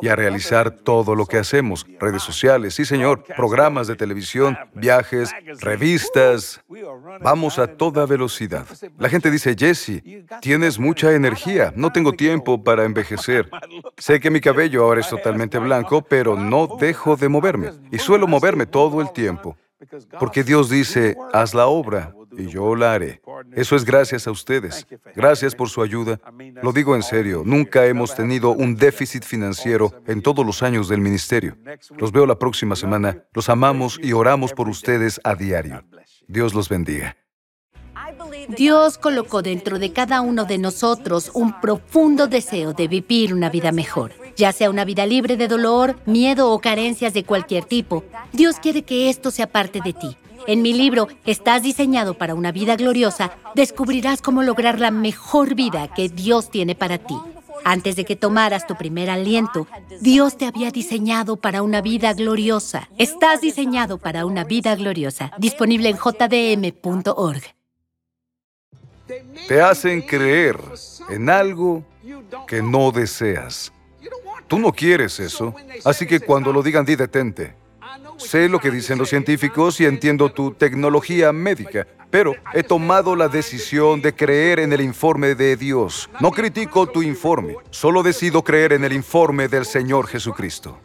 y 0.01 0.10
a 0.10 0.15
realizar 0.15 0.69
todo 0.69 1.15
lo 1.15 1.25
que 1.25 1.38
hacemos. 1.39 1.88
Redes 1.99 2.21
sociales, 2.21 2.75
sí 2.75 2.86
señor, 2.86 3.23
programas 3.36 3.88
de 3.88 3.95
televisión, 3.95 4.58
viajes, 4.75 5.32
revistas. 5.60 6.62
Vamos 7.21 7.58
a 7.58 7.65
toda 7.65 8.05
velocidad. 8.05 8.65
La 8.99 9.10
gente 9.10 9.32
dice, 9.32 9.55
Jesse, 9.58 10.03
tienes 10.39 10.77
mucha 10.77 11.13
energía, 11.13 11.73
no 11.75 11.91
tengo 11.91 12.13
tiempo 12.13 12.63
para 12.63 12.86
envejecer. 12.86 13.49
Sé 13.97 14.19
que 14.19 14.29
mi 14.29 14.39
cabello 14.39 14.84
ahora 14.84 15.01
es 15.01 15.10
totalmente 15.10 15.58
blanco, 15.58 16.03
pero 16.03 16.36
no 16.36 16.67
dejo 16.79 17.15
de 17.15 17.27
moverme. 17.27 17.71
Y 17.91 17.97
suelo 17.97 18.27
moverme 18.27 18.67
todo 18.67 19.01
el 19.01 19.12
tiempo. 19.13 19.58
Porque 20.19 20.43
Dios 20.43 20.69
dice, 20.69 21.17
haz 21.34 21.53
la 21.55 21.67
obra 21.67 22.13
y 22.39 22.47
yo 22.47 22.75
la 22.75 22.93
haré. 22.93 23.21
Eso 23.54 23.75
es 23.75 23.86
gracias 23.86 24.28
a 24.28 24.32
ustedes. 24.32 24.88
Gracias 25.15 25.56
por 25.56 25.69
su 25.69 25.82
ayuda. 25.82 26.19
Lo 26.62 26.71
digo 26.71 26.95
en 26.95 27.04
serio, 27.04 27.43
nunca 27.45 27.86
hemos 27.86 28.15
tenido 28.15 28.52
un 28.52 28.75
déficit 28.75 29.23
financiero 29.23 29.93
en 30.08 30.21
todos 30.21 30.45
los 30.45 30.63
años 30.63 30.89
del 30.89 31.02
ministerio. 31.02 31.58
Los 31.97 32.12
veo 32.12 32.25
la 32.25 32.39
próxima 32.39 32.75
semana. 32.75 33.23
Los 33.34 33.49
amamos 33.49 33.99
y 34.02 34.13
oramos 34.13 34.54
por 34.54 34.69
ustedes 34.69 35.19
a 35.23 35.36
diario. 35.36 35.84
Dios 36.28 36.54
los 36.54 36.69
bendiga. 36.69 37.15
Dios 38.49 38.97
colocó 38.97 39.41
dentro 39.41 39.80
de 39.80 39.93
cada 39.93 40.21
uno 40.21 40.45
de 40.45 40.58
nosotros 40.58 41.32
un 41.34 41.60
profundo 41.60 42.28
deseo 42.28 42.73
de 42.73 42.88
vivir 42.88 43.34
una 43.34 43.49
vida 43.49 43.71
mejor, 43.71 44.12
ya 44.36 44.52
sea 44.52 44.69
una 44.69 44.86
vida 44.86 45.06
libre 45.06 45.38
de 45.38 45.47
dolor, 45.47 45.95
miedo 46.06 46.52
o 46.52 46.60
carencias 46.60 47.13
de 47.13 47.23
cualquier 47.23 47.65
tipo. 47.65 48.04
Dios 48.34 48.58
quiere 48.60 48.84
que 48.84 49.10
esto 49.10 49.32
sea 49.32 49.47
parte 49.47 49.82
de 49.84 49.93
ti. 49.93 50.17
En 50.49 50.63
mi 50.63 50.73
libro, 50.73 51.07
Estás 51.27 51.62
diseñado 51.62 52.15
para 52.15 52.33
una 52.33 52.51
vida 52.51 52.75
gloriosa, 52.75 53.38
descubrirás 53.53 54.19
cómo 54.19 54.41
lograr 54.41 54.79
la 54.79 54.89
mejor 54.89 55.53
vida 55.53 55.93
que 55.93 56.09
Dios 56.09 56.49
tiene 56.49 56.73
para 56.73 56.97
ti. 56.97 57.13
Antes 57.63 57.95
de 57.95 58.03
que 58.03 58.15
tomaras 58.15 58.65
tu 58.65 58.75
primer 58.75 59.12
aliento, 59.12 59.67
Dios 60.01 60.39
te 60.39 60.47
había 60.47 60.71
diseñado 60.71 61.35
para 61.35 61.62
una 61.62 61.81
vida 61.81 62.15
gloriosa. 62.15 62.89
Estás 62.97 63.41
diseñado 63.41 63.99
para 63.99 64.25
una 64.25 64.43
vida 64.43 64.75
gloriosa. 64.75 65.31
Disponible 65.38 65.89
en 65.89 65.97
jdm.org. 65.97 67.43
Te 69.47 69.62
hacen 69.62 70.01
creer 70.01 70.57
en 71.12 71.29
algo 71.29 71.83
que 72.47 72.63
no 72.63 72.91
deseas. 72.91 73.71
Tú 74.47 74.57
no 74.57 74.71
quieres 74.71 75.19
eso, 75.19 75.53
así 75.85 76.07
que 76.07 76.19
cuando 76.19 76.51
lo 76.51 76.63
digan, 76.63 76.85
di 76.85 76.95
detente. 76.95 77.53
Sé 78.19 78.49
lo 78.49 78.60
que 78.60 78.69
dicen 78.69 78.97
los 78.97 79.10
científicos 79.10 79.79
y 79.79 79.86
entiendo 79.86 80.29
tu 80.29 80.51
tecnología 80.51 81.32
médica, 81.32 81.88
pero 82.10 82.36
he 82.53 82.63
tomado 82.63 83.15
la 83.15 83.27
decisión 83.27 84.01
de 84.01 84.13
creer 84.13 84.60
en 84.60 84.73
el 84.73 84.82
informe 84.82 85.36
de 85.36 85.55
Dios. 85.55 86.10
No 86.19 86.32
critico 86.32 86.88
tu 86.88 87.01
informe, 87.01 87.55
solo 87.69 88.03
decido 88.03 88.43
creer 88.43 88.73
en 88.73 88.84
el 88.84 88.93
informe 88.93 89.47
del 89.47 89.65
Señor 89.65 90.08
Jesucristo. 90.08 90.77